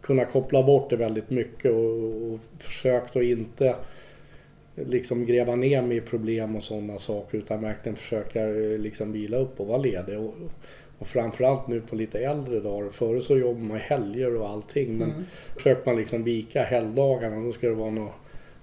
kunna 0.00 0.24
koppla 0.24 0.62
bort 0.62 0.90
det 0.90 0.96
väldigt 0.96 1.30
mycket 1.30 1.72
och, 1.72 2.32
och 2.32 2.38
försökt 2.58 3.16
att 3.16 3.22
inte 3.22 3.74
liksom 4.74 5.26
gräva 5.26 5.56
ner 5.56 5.82
mig 5.82 5.96
i 5.96 6.00
problem 6.00 6.56
och 6.56 6.62
sådana 6.62 6.98
saker 6.98 7.38
utan 7.38 7.60
verkligen 7.62 7.96
försöka 7.96 8.40
eh, 8.48 8.78
liksom 8.78 9.12
vila 9.12 9.36
upp 9.36 9.60
och 9.60 9.66
vara 9.66 9.78
ledig. 9.78 10.18
Och, 10.18 10.34
och 10.98 11.06
framförallt 11.06 11.68
nu 11.68 11.80
på 11.80 11.96
lite 11.96 12.18
äldre 12.18 12.60
dagar. 12.60 12.90
Förut 12.90 13.24
så 13.24 13.38
jobbar 13.38 13.60
man 13.60 13.76
helger 13.76 14.36
och 14.36 14.48
allting 14.48 14.96
men 14.98 15.10
Mm. 15.10 15.24
försöker 15.56 15.86
man 15.90 15.96
liksom 15.96 16.24
vika 16.24 16.62
helgdagarna 16.62 17.44
då 17.44 17.52
ska 17.52 17.68
det 17.68 17.74
vara 17.74 17.90
något 17.90 18.12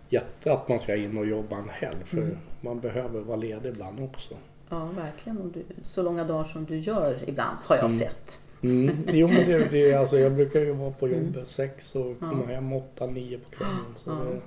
jätte 0.09 0.53
att 0.53 0.67
man 0.69 0.79
ska 0.79 0.95
in 0.95 1.17
och 1.17 1.25
jobba 1.25 1.57
en 1.57 1.69
helg. 1.69 1.97
För 2.05 2.17
Mm. 2.17 2.37
man 2.61 2.79
behöver 2.79 3.21
vara 3.21 3.37
ledig 3.37 3.69
ibland 3.69 3.99
också. 4.03 4.33
ja, 4.69 4.89
verkligen. 4.95 5.37
Och 5.37 5.47
du, 5.51 5.61
så 5.83 6.01
långa 6.03 6.23
dagar 6.23 6.43
som 6.43 6.65
du 6.65 6.79
gör 6.79 7.23
ibland 7.27 7.57
har 7.63 7.75
jag 7.75 7.85
Mm. 7.85 7.97
sett. 7.97 8.39
Mm. 8.63 8.89
Jo 9.11 9.27
men 9.27 9.45
det, 9.47 9.71
det, 9.71 9.93
alltså, 9.93 10.19
jag 10.19 10.31
brukar 10.33 10.59
ju 10.59 10.73
vara 10.73 10.91
på 10.91 11.07
jobbet 11.07 11.33
Mm. 11.35 11.45
sex 11.45 11.95
och 11.95 12.19
komma 12.19 12.43
Ja. 12.47 12.53
hem 12.55 12.73
åtta, 12.73 13.05
nio 13.07 13.37
på 13.37 13.49
kvällen. 13.49 13.75
Så 13.97 14.09
Ja. 14.09 14.15
det, 14.15 14.41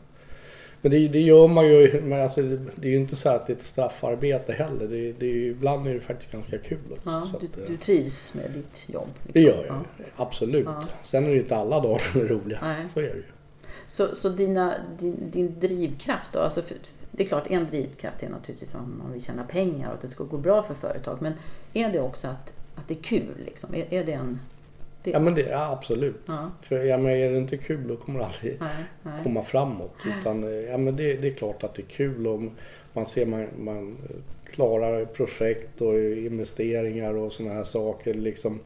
men 0.83 0.90
det, 0.90 1.09
det 1.09 1.21
gör 1.21 1.49
man 1.49 1.66
ju, 1.66 2.01
men 2.03 2.23
alltså, 2.23 2.42
det, 2.42 2.88
är 2.88 2.90
ju 2.90 2.97
inte 2.97 3.16
så 3.16 3.29
att 3.29 3.47
det 3.47 3.53
är 3.53 3.57
ett 3.57 3.62
straffarbete 3.62 4.53
heller. 4.53 4.87
Det, 4.88 5.12
det 5.12 5.27
är 5.27 5.35
ju, 5.35 5.51
ibland 5.51 5.87
är 5.87 5.95
det 5.95 6.01
faktiskt 6.01 6.33
ganska 6.33 6.59
kul 6.59 6.79
också. 6.90 7.11
Ja, 7.11 7.27
du, 7.40 7.47
att, 7.47 7.59
eh, 7.59 7.64
du 7.68 7.77
trivs 7.77 8.35
med 8.35 8.51
ditt 8.51 8.95
jobb? 8.95 9.09
liksom. 9.23 9.33
det 9.33 9.40
gör 9.40 9.64
jag 9.66 9.77
Ja. 9.99 10.05
absolut. 10.16 10.64
Ja. 10.64 10.85
Sen 11.03 11.25
är 11.25 11.29
det 11.29 11.35
ju 11.35 11.40
inte 11.40 11.57
alla 11.57 11.81
dagar 11.81 11.99
som 11.99 12.21
är 12.21 12.25
roliga. 12.25 12.59
Nej. 12.62 12.88
Så 12.88 13.01
är 13.01 13.05
det 13.05 13.16
ju. 13.16 13.25
Så, 13.87 14.14
så 14.14 14.29
dina, 14.29 14.75
din, 14.99 15.31
din 15.31 15.61
drivkraft 15.61 16.33
då? 16.33 16.38
Alltså 16.38 16.62
för, 16.62 16.77
det 17.11 17.23
är 17.23 17.27
klart, 17.27 17.47
en 17.51 17.66
drivkraft 17.66 18.23
är 18.23 18.29
naturligtvis 18.29 18.75
om 18.75 18.99
man 19.03 19.12
vill 19.12 19.25
tjäna 19.25 19.45
pengar 19.45 19.88
och 19.88 19.95
att 19.95 20.03
det 20.03 20.09
ska 20.09 20.25
gå 20.25 20.38
bra 20.38 20.62
för 20.62 20.75
företag. 20.75 21.18
Men 21.21 21.33
är 21.73 21.92
det 21.92 22.01
också 22.01 22.29
att, 22.29 22.53
att 22.75 22.88
det 22.88 22.95
är 22.95 23.03
kul? 23.03 23.35
Liksom? 23.45 23.75
Är, 23.75 23.95
är 23.95 24.05
det 24.05 24.12
en... 24.12 24.40
Det, 25.04 25.10
Ja 25.10 25.18
men 25.20 25.34
det 25.34 25.42
är 25.42 25.72
absolut. 25.72 26.20
ja, 26.26 26.50
För 26.62 26.84
ja, 26.84 26.98
men 26.98 27.12
är 27.12 27.30
det 27.30 27.36
inte 27.38 27.56
kul 27.56 27.88
då 27.88 27.96
kommer 27.96 28.18
det 28.18 28.26
aldrig 28.26 28.56
nej, 28.60 28.84
nej. 29.02 29.22
komma 29.22 29.42
framåt. 29.42 29.94
Utan, 30.20 30.44
eh, 30.44 30.50
ja, 30.50 30.78
men 30.78 30.96
det, 30.96 31.14
det 31.14 31.28
är 31.28 31.34
klart 31.34 31.64
att 31.64 31.74
det 31.74 31.82
är 31.82 31.86
kul 31.86 32.26
om 32.26 32.50
man 32.92 33.06
ser 33.06 33.26
man, 33.26 33.46
man 33.58 33.96
klarar 34.50 35.04
projekt 35.04 35.80
och 35.80 35.98
investeringar 35.98 37.14
och 37.14 37.32
sådana 37.32 37.54
här 37.54 37.64
saker. 37.64 38.14
Liksom, 38.14 38.60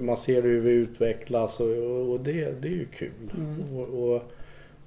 man 0.00 0.16
ser 0.16 0.42
hur 0.42 0.60
vi 0.60 0.70
utvecklas 0.70 1.60
och, 1.60 2.10
och 2.10 2.20
det, 2.20 2.62
det 2.62 2.68
är 2.68 2.72
ju 2.72 2.86
kul. 2.86 3.30
Mm. 3.36 3.76
Och, 3.76 3.88
och, 3.88 4.22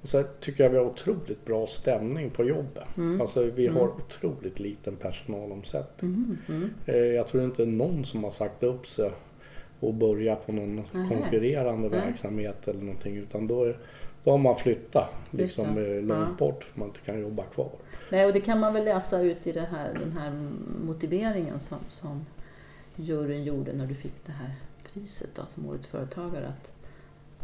och 0.02 0.08
så 0.08 0.22
tycker 0.40 0.64
jag 0.64 0.70
vi 0.70 0.78
har 0.78 0.84
otroligt 0.84 1.44
bra 1.44 1.66
stämning 1.66 2.30
på 2.30 2.44
jobbet. 2.44 2.96
Mm. 2.96 3.20
Alltså 3.20 3.42
vi 3.44 3.66
Mm. 3.66 3.76
har 3.80 3.88
otroligt 3.88 4.60
liten 4.60 4.96
personalomsättning. 4.96 6.10
Mm, 6.14 6.38
mm. 6.48 6.70
Eh, 6.86 6.96
Jag 7.14 7.28
tror 7.28 7.44
inte 7.44 7.66
någon 7.66 8.04
som 8.04 8.24
har 8.24 8.30
sagt 8.30 8.62
upp 8.62 8.86
sig 8.86 9.10
och 9.80 9.94
börjat 9.94 10.46
på 10.46 10.52
någon 10.52 10.76
Nej. 10.76 11.08
konkurrerande 11.08 11.88
Nej. 11.88 12.00
verksamhet 12.00 12.68
eller 12.68 12.80
någonting. 12.80 13.16
Utan 13.16 13.46
då, 13.46 13.64
är- 13.64 13.76
då 14.24 14.30
har 14.30 14.38
man 14.38 14.56
flyttat 14.56 15.08
liksom 15.30 15.78
eh, 15.78 16.02
långt 16.02 16.28
Ja. 16.30 16.34
bort 16.38 16.64
för 16.64 16.78
man 16.80 16.88
inte 16.88 17.00
kan 17.00 17.20
jobba 17.20 17.42
kvar. 17.44 17.70
Nej, 18.10 18.26
och 18.26 18.32
det 18.32 18.40
kan 18.40 18.60
man 18.60 18.74
väl 18.74 18.84
läsa 18.84 19.20
ut 19.22 19.46
i 19.46 19.58
här, 19.60 19.94
den 20.00 20.12
här 20.12 20.48
motiveringen 20.86 21.60
som, 21.60 21.78
som 21.90 22.26
juryn 22.96 23.44
gjorde 23.44 23.72
när 23.72 23.86
du 23.86 23.94
fick 23.94 24.26
det 24.26 24.32
här 24.32 24.54
priset 24.92 25.30
då, 25.34 25.42
som 25.46 25.66
årets 25.68 25.86
företagare. 25.86 26.46
Att, 26.48 26.72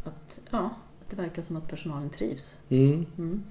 att, 0.06 0.38
ja, 0.50 0.70
att 1.00 1.10
det 1.10 1.16
verkar 1.16 1.42
som 1.42 1.56
att 1.56 1.68
personalen 1.68 2.10
trivs. 2.10 2.56
Mm. 2.68 3.06
Mm. 3.18 3.42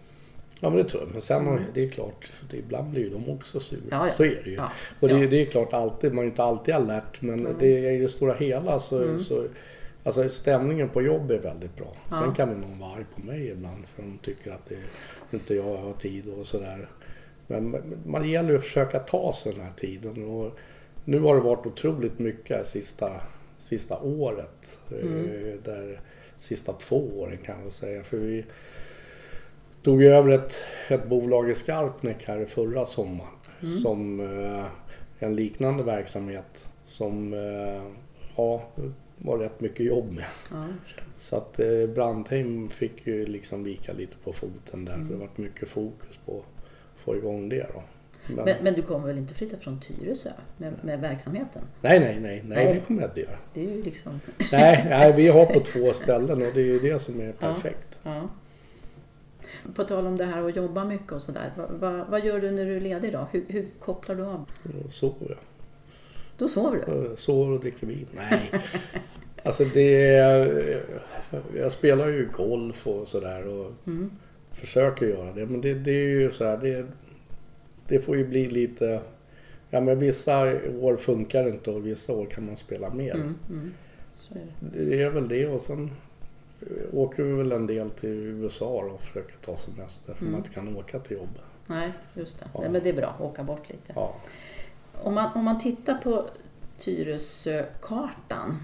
Ja 0.62 0.70
men 0.70 0.78
det 0.78 0.84
tror 0.90 1.04
jag. 1.04 1.12
Men 1.12 1.22
sen 1.22 1.48
Mm. 1.48 1.64
det 1.74 1.84
är 1.84 1.90
klart, 1.90 2.26
för 2.26 2.46
det, 2.50 2.58
ibland 2.58 2.90
blir 2.92 3.02
ju 3.04 3.10
de 3.10 3.30
också 3.30 3.60
sura. 3.60 3.82
Ja, 3.92 4.08
ja. 4.08 4.14
Så 4.14 4.24
är 4.24 4.42
det 4.44 4.50
ju. 4.50 4.56
Ja, 4.56 4.72
Och 5.00 5.08
det, 5.08 5.28
det 5.28 5.42
är 5.42 5.46
klart 5.46 5.74
alltid, 5.74 6.14
man 6.14 6.24
är 6.24 6.30
inte 6.30 6.44
alltid 6.44 6.74
alert 6.74 7.22
men 7.22 7.40
Mm. 7.40 7.56
det 7.60 7.86
är 7.88 7.92
i 7.92 7.98
det 7.98 8.10
stora 8.10 8.34
hela 8.34 8.80
så, 8.80 9.04
Mm. 9.04 9.20
så 9.20 9.44
Alltså 10.04 10.30
stämningen 10.30 10.90
på 10.90 11.02
jobb 11.02 11.32
är 11.32 11.40
väldigt 11.40 11.76
bra. 11.76 11.96
Sen 12.10 12.34
kan 12.36 12.50
väl 12.50 12.58
någon 12.58 12.80
vara 12.80 12.94
arg 12.96 13.06
på 13.16 13.22
mig 13.22 13.48
ibland 13.50 13.88
för 13.88 14.02
de 14.04 14.18
tycker 14.18 14.52
att 14.52 14.66
det, 14.70 14.78
inte 15.32 15.56
jag 15.56 15.78
har 15.78 15.94
tid 15.94 16.28
och 16.40 16.46
sådär. 16.48 16.88
Men 17.48 17.70
men 17.72 17.98
man 18.06 18.30
gäller 18.30 18.50
ju 18.50 18.58
att 18.58 18.64
försöka 18.64 19.00
ta 19.00 19.34
sig 19.34 19.52
den 19.54 19.62
här 19.62 19.74
tiden. 19.78 20.24
Och 20.30 20.60
nu 21.06 21.20
har 21.20 21.36
det 21.36 21.42
varit 21.42 21.66
otroligt 21.66 22.20
mycket 22.20 22.68
sista, 22.68 23.12
sista 23.58 24.00
året. 24.00 24.78
Mm. 24.92 25.26
Eh, 25.26 25.54
Där, 25.64 26.00
sista 26.38 26.74
två 26.74 27.20
åren 27.20 27.38
kan 27.46 27.56
jag 27.64 27.72
säga. 27.72 28.04
För 28.04 28.18
vi 28.18 28.46
tog 29.86 30.04
över 30.04 30.30
ett, 30.30 30.56
ett 30.88 31.08
bolag 31.08 31.50
i 31.50 31.56
Skarpnäck 31.56 32.24
här 32.28 32.46
förra 32.46 32.86
sommaren. 32.86 33.30
Mm. 33.62 33.78
Som 33.78 34.20
eh, 34.20 34.66
en 35.20 35.36
liknande 35.36 35.84
verksamhet. 35.84 36.68
Som 36.86 37.34
eh, 37.34 37.84
ja, 38.36 38.64
var 39.18 39.38
rätt 39.38 39.62
mycket 39.62 39.86
jobb 39.86 40.12
med. 40.12 40.26
Ja. 40.52 40.66
Så 41.18 41.36
att 41.36 41.60
eh, 41.60 41.88
Brandheim 41.96 42.70
fick 42.70 43.08
ju 43.08 43.26
liksom 43.26 43.64
vika 43.64 43.94
lite 43.94 44.18
på 44.24 44.34
foten 44.34 44.86
där. 44.86 44.94
Mm. 44.94 45.08
Det 45.08 45.16
varit 45.16 45.38
mycket 45.38 45.70
fokus 45.70 46.20
på 46.26 46.38
att 46.38 47.02
få 47.02 47.16
igång 47.16 47.50
det 47.50 47.68
då. 47.74 47.84
Men, 48.28 48.46
Men, 48.46 48.56
men 48.62 48.74
du 48.74 48.82
kommer 48.82 49.08
väl 49.08 49.18
inte 49.18 49.34
flytta 49.34 49.58
från 49.58 49.80
Tyresö 49.80 50.30
med, 50.58 50.74
med 50.82 51.00
verksamheten? 51.00 51.62
nej, 51.82 52.00
nej, 52.00 52.20
nej, 52.20 52.44
nej, 52.46 52.74
det 52.74 52.80
kommer 52.80 53.02
jag 53.02 53.12
inte 53.12 53.22
göra. 53.22 53.38
Det 53.54 53.66
är 53.66 53.76
ju 53.76 53.84
liksom... 53.84 54.20
Nej, 54.52 54.86
nej, 54.90 55.14
vi 55.14 55.28
har 55.28 55.46
på 55.46 55.60
två 55.74 55.94
ställen 55.94 56.42
och 56.42 56.54
det 56.54 56.62
är 56.62 56.66
ju 56.66 56.80
det 56.80 57.00
som 57.00 57.22
är 57.22 57.32
perfekt. 57.32 58.00
Ja. 58.04 58.30
På 59.76 59.84
tal 59.84 60.08
om 60.08 60.18
det 60.18 60.26
här 60.26 60.44
att 60.50 60.56
jobba 60.56 60.86
mycket 60.86 61.12
och 61.12 61.22
sådär. 61.22 61.54
Vad, 61.58 61.70
vad, 61.72 62.08
vad 62.08 62.26
gör 62.26 62.40
du 62.40 62.52
när 62.52 62.66
du 62.66 62.76
är 62.76 62.80
ledig 62.80 63.14
då? 63.14 63.28
Hur, 63.32 63.46
hur 63.48 63.68
kopplar 63.80 64.16
du 64.16 64.24
av? 64.24 64.46
Och 64.86 64.92
sover 64.94 65.28
jag. 65.30 65.38
Då 66.38 66.48
sover 66.48 66.84
du? 66.88 66.94
Eh, 67.12 67.16
Sover 67.16 67.54
och 67.54 67.60
dricker 67.60 67.88
vin. 67.88 68.08
Nej. 68.16 68.52
Alltså 69.44 69.64
det 69.74 70.06
är, 70.16 70.82
Jag 71.58 71.72
spelar 71.72 72.08
ju 72.08 72.30
golf 72.34 72.88
och 72.88 73.08
sådär 73.08 73.48
och 73.48 73.72
Mm. 73.88 74.12
försöker 74.52 75.06
göra 75.06 75.32
det. 75.34 75.46
Men 75.46 75.62
det, 75.62 75.74
det 75.74 75.92
är 75.92 76.10
ju 76.10 76.32
så 76.32 76.46
här, 76.46 76.58
det, 76.58 76.86
det 77.88 78.00
får 78.00 78.18
ju 78.18 78.28
bli 78.28 78.48
lite... 78.48 79.02
Ja 79.70 79.82
men 79.82 80.00
vissa 80.00 80.40
år 80.82 80.98
funkar 80.98 81.44
det 81.44 81.50
inte 81.50 81.72
och 81.72 81.86
vissa 81.88 82.14
år 82.14 82.26
kan 82.26 82.46
man 82.46 82.56
spela 82.56 82.90
mer. 82.94 83.16
Mm, 83.16 83.36
mm. 83.50 83.74
Så 84.18 84.34
är 84.34 84.40
det. 84.60 84.86
Det 84.86 85.02
är 85.04 85.10
väl 85.10 85.28
det 85.28 85.48
och 85.48 85.62
sen 85.62 85.92
åker 86.94 87.24
vi 87.24 87.34
väl 87.34 87.52
en 87.52 87.68
del 87.68 87.90
till 87.90 88.10
USA 88.10 88.66
och 88.68 89.02
försöker 89.02 89.36
ta 89.46 89.58
semester 89.58 90.14
för 90.14 90.22
Mm. 90.22 90.32
man 90.32 90.40
inte 90.42 90.50
kan 90.54 90.78
åka 90.78 91.00
till 91.00 91.18
jobbet. 91.18 91.42
Nej, 91.68 91.92
just 92.14 92.40
det. 92.40 92.46
Ja. 92.54 92.60
Nej, 92.62 92.70
men 92.70 92.84
det 92.84 92.90
är 92.90 92.94
bra 92.94 93.16
åka 93.20 93.44
bort 93.44 93.70
lite. 93.70 93.94
Ja. 93.96 94.16
Om 95.02 95.14
man, 95.14 95.30
om 95.36 95.46
man 95.46 95.60
tittar 95.60 95.94
på 95.94 96.26
Tyresö-kartan 96.78 98.58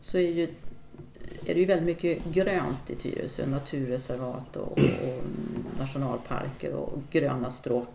så 0.00 0.18
är, 0.18 0.30
ju, 0.32 0.42
är 1.46 1.54
det 1.54 1.60
ju 1.60 1.64
väldigt 1.66 1.86
mycket 1.86 2.24
grönt 2.24 2.90
i 2.90 2.94
Tyresö. 2.94 3.46
Naturreservat 3.46 4.56
och, 4.56 4.72
och 4.78 5.22
nationalparker 5.78 6.72
och 6.74 6.98
gröna 7.10 7.50
stråk. 7.50 7.88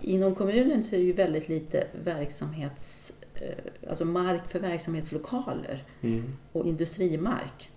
Inom 0.00 0.34
kommunen 0.34 0.84
så 0.84 0.94
är 0.94 0.98
det 0.98 1.04
ju 1.04 1.12
väldigt 1.12 1.48
lite 1.48 1.86
verksamhets, 2.04 3.12
eh, 3.34 3.88
alltså 3.90 4.04
mark 4.04 4.48
för 4.48 4.58
verksamhetslokaler 4.60 5.84
Mm. 6.02 6.32
och 6.52 6.66
industrimark. 6.66 7.70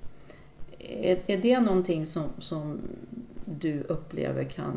Är, 0.90 1.20
är 1.28 1.38
det 1.38 1.60
någonting 1.60 2.06
som, 2.06 2.24
som 2.40 2.80
du 3.46 3.84
upplever 3.84 4.44
kan 4.44 4.74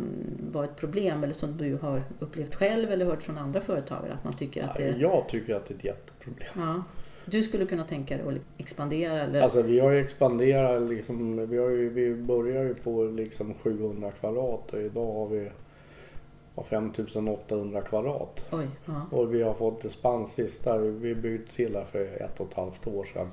vara 0.53 0.65
ett 0.65 0.77
problem 0.77 1.25
eller 1.25 1.35
som 1.35 1.57
du 1.57 1.77
har 1.77 2.03
upplevt 2.19 2.55
själv 2.55 2.91
eller 2.91 3.05
hört 3.05 3.23
från 3.23 3.39
andra 3.39 3.61
företagare 3.61 4.13
att 4.13 4.25
man 4.25 4.33
tycker 4.33 4.65
att 4.65 4.77
det... 4.77 4.97
Jag 4.99 5.29
tycker 5.29 5.55
att 5.55 5.67
det 5.67 5.75
är 5.75 5.79
ett 5.79 5.85
jätteproblem. 5.85 6.49
Ja, 6.55 6.83
du 7.25 7.43
skulle 7.43 7.67
kunna 7.67 7.85
tänka 7.85 8.17
dig 8.17 8.27
att 8.29 8.61
expandera 8.61 9.21
eller... 9.21 9.43
Alltså 9.43 9.63
vi 9.63 9.81
har 9.81 9.91
ju 9.91 9.99
expanderat 9.99 10.83
liksom, 10.83 11.47
vi, 11.49 11.59
har 11.59 11.69
ju, 11.69 11.89
vi 11.89 12.15
börjar 12.15 12.63
ju 12.63 12.75
på 12.75 13.05
liksom 13.05 13.55
700 13.55 14.11
kvadrat 14.11 14.73
och 14.73 14.81
idag 14.81 15.13
har 15.13 15.27
vi 15.27 15.51
ja, 16.57 16.63
5800 16.63 17.81
kvadrat. 17.81 18.47
Oj, 18.53 18.67
ja. 18.85 19.03
Och 19.11 19.35
vi 19.35 19.43
har 19.43 19.55
fått 19.55 19.83
dispens 19.83 20.33
sista, 20.33 20.79
vi 20.79 21.15
byggde 21.15 21.47
till 21.53 21.77
här 21.77 21.85
för 21.85 22.01
ett 22.01 22.41
och 22.41 22.49
ett 22.51 22.55
halvt 22.55 22.87
år 22.87 23.05
sedan 23.05 23.29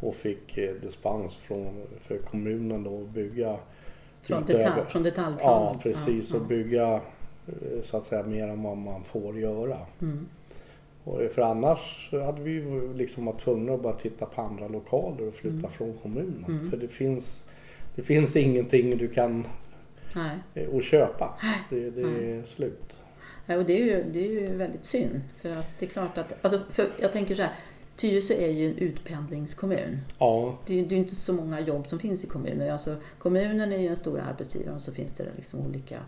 och 0.00 0.14
fick 0.14 0.58
eh, 0.58 0.74
dispens 0.74 1.36
från, 1.36 1.82
för 2.00 2.18
kommunen 2.18 2.84
då 2.84 3.02
att 3.02 3.08
bygga 3.08 3.56
Från, 4.22 4.42
utöver- 4.44 4.58
detalj, 4.64 4.86
från 4.88 5.04
Ja 5.04 5.10
detaljplanen? 5.10 5.78
precis 5.78 6.30
Ja, 6.32 6.36
och 6.40 6.46
bygga 6.46 6.94
eh, 7.46 7.82
så 7.82 7.96
att 7.96 8.04
säga 8.04 8.22
mer 8.22 8.48
än 8.48 8.62
vad 8.62 8.76
man 8.76 9.04
får 9.04 9.38
göra. 9.38 9.68
ja. 9.70 9.86
Mm. 10.06 10.26
Och 11.04 11.20
för 11.34 11.42
annars 11.42 12.08
hade 12.12 12.42
vi 12.42 12.80
liksom 12.94 13.24
varit 13.24 13.40
tvungna 13.40 13.72
att 13.74 13.82
bara 13.82 13.92
titta 13.92 14.26
på 14.26 14.42
andra 14.42 14.68
lokaler 14.68 15.28
och 15.28 15.34
flytta 15.34 15.56
Mm. 15.58 15.70
från 15.70 15.98
kommunen. 16.02 16.44
Mm. 16.48 16.70
För 16.70 16.76
det 16.76 16.88
finns, 16.88 17.44
det 17.94 18.02
finns 18.02 18.36
ingenting 18.36 18.98
du 18.98 19.08
kan 19.08 19.46
Nej. 20.14 20.38
eh, 20.54 20.76
att 20.76 20.84
köpa. 20.84 21.34
Det, 21.70 21.90
det 21.90 22.00
är 22.32 22.42
slut. 22.44 22.96
Ja, 23.46 23.56
och 23.56 23.64
det 23.64 23.80
är, 23.80 23.84
ju, 23.84 24.04
det 24.12 24.26
är 24.26 24.30
ju 24.30 24.56
väldigt 24.56 24.84
synd. 24.84 25.20
För 25.42 25.50
att 25.50 25.66
det 25.78 25.86
är 25.86 25.90
klart 25.90 26.18
att... 26.18 26.32
Alltså 26.42 26.60
för 26.70 26.86
jag 27.00 27.12
tänker 27.12 27.34
så 27.34 27.42
här. 27.42 27.52
Tyresö 28.00 28.34
är 28.34 28.50
ju 28.50 28.70
en 28.70 28.78
utpendlingskommun. 28.78 29.98
Ja, 30.18 30.58
Det 30.66 30.72
är 30.72 30.76
ju 30.76 30.84
det 30.86 30.94
är 30.94 30.98
inte 30.98 31.14
så 31.14 31.32
många 31.32 31.60
jobb 31.60 31.88
som 31.88 31.98
finns 31.98 32.24
i 32.24 32.26
kommunen. 32.26 32.70
Alltså, 32.72 32.96
kommunen 33.18 33.72
är 33.72 33.78
ju 33.78 33.86
en 33.88 33.96
stor 33.96 34.20
arbetsgivare 34.20 34.76
och 34.76 34.82
så 34.82 34.92
finns 34.92 35.12
det 35.12 35.26
liksom 35.36 35.60
olika 35.66 36.00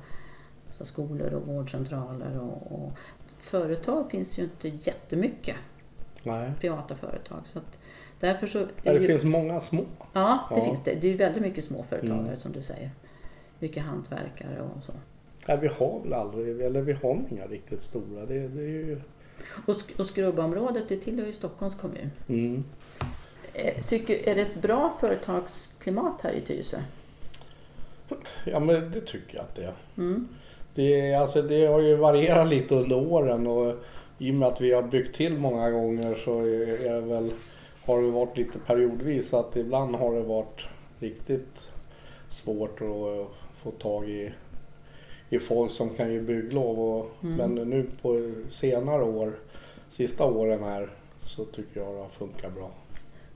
alltså 0.68 0.84
skolor 0.84 1.32
och 1.34 1.46
vårdcentraler. 1.46 2.38
Och, 2.40 2.72
och 2.72 2.92
företag 3.38 4.10
finns 4.10 4.38
ju 4.38 4.42
inte 4.42 4.68
jättemycket, 4.68 5.56
nej. 6.22 6.52
privata 6.60 6.96
företag. 6.96 7.38
Så 7.44 7.58
att 7.58 7.78
därför 8.20 8.46
så... 8.46 8.58
Ja, 8.82 8.92
det 8.92 8.98
ju, 8.98 9.06
finns 9.06 9.24
många 9.24 9.60
små. 9.60 9.84
ja, 10.12 10.46
det 10.50 10.56
Ja. 10.58 10.64
finns 10.64 10.82
det. 10.84 10.94
Det 11.00 11.06
är 11.06 11.10
ju 11.10 11.16
väldigt 11.16 11.42
mycket 11.42 11.64
småföretagare 11.64 12.20
Mm. 12.26 12.36
som 12.36 12.52
du 12.52 12.62
säger. 12.62 12.90
Mycket 13.58 13.82
hantverkare 13.82 14.60
och 14.76 14.84
så. 14.84 14.92
Ja, 15.46 15.56
vi 15.56 15.68
har 15.68 16.00
väl 16.04 16.12
aldrig, 16.12 16.60
eller 16.60 16.82
vi 16.82 16.92
har 16.92 17.20
inga 17.30 17.46
riktigt 17.46 17.82
stora. 17.82 18.26
Det, 18.26 18.48
det 18.48 18.60
är 18.62 18.68
ju... 18.68 19.00
Och, 19.66 19.74
Sk- 19.74 19.98
och 20.00 20.06
Skrubbaområdet, 20.06 20.88
det 20.88 20.96
tillhör 20.96 21.26
ju 21.26 21.32
Stockholms 21.32 21.74
kommun. 21.74 22.10
Mm. 22.28 22.64
Eh, 23.54 23.84
Tycker, 23.88 24.28
är 24.28 24.34
det 24.34 24.40
ett 24.42 24.62
bra 24.62 24.96
företagsklimat 25.00 26.20
här 26.22 26.32
i 26.32 26.40
Tyresö? 26.40 26.76
Ja 28.44 28.60
men 28.60 28.92
det 28.92 29.00
tycker 29.00 29.36
jag 29.36 29.42
att 29.42 29.54
det 29.54 29.64
är. 29.64 29.74
Mm. 29.96 30.28
Det, 30.74 31.14
alltså, 31.14 31.42
det 31.42 31.66
har 31.66 31.80
ju 31.80 31.96
varierat 31.96 32.48
lite 32.48 32.74
under 32.74 32.96
åren 32.96 33.46
och 33.46 33.74
i 34.18 34.30
och 34.30 34.34
med 34.34 34.48
att 34.48 34.60
vi 34.60 34.72
har 34.72 34.82
byggt 34.82 35.16
till 35.16 35.38
många 35.38 35.70
gånger 35.70 36.14
så 36.14 36.40
är 36.40 37.00
väl, 37.00 37.30
har 37.84 38.02
det 38.02 38.10
varit 38.10 38.36
lite 38.38 38.58
periodvis 38.58 39.34
att 39.34 39.56
ibland 39.56 39.96
har 39.96 40.14
det 40.14 40.22
varit 40.22 40.60
riktigt 40.98 41.70
svårt 42.30 42.80
att 42.80 43.28
få 43.62 43.70
tag 43.78 44.08
i, 44.08 44.32
i 45.32 45.38
folk 45.38 45.70
som 45.70 45.88
kan 45.90 46.12
ge 46.12 46.20
bygglov. 46.20 46.80
Och, 46.80 47.10
Mm. 47.22 47.36
Men 47.36 47.68
nu 47.70 47.86
på 48.02 48.32
senare 48.48 49.02
år, 49.04 49.32
sista 49.88 50.24
åren 50.24 50.62
här, 50.62 50.90
så 51.22 51.44
tycker 51.44 51.80
jag 51.80 51.94
det 51.94 52.00
har 52.00 52.08
funkat 52.08 52.54
bra. 52.54 52.70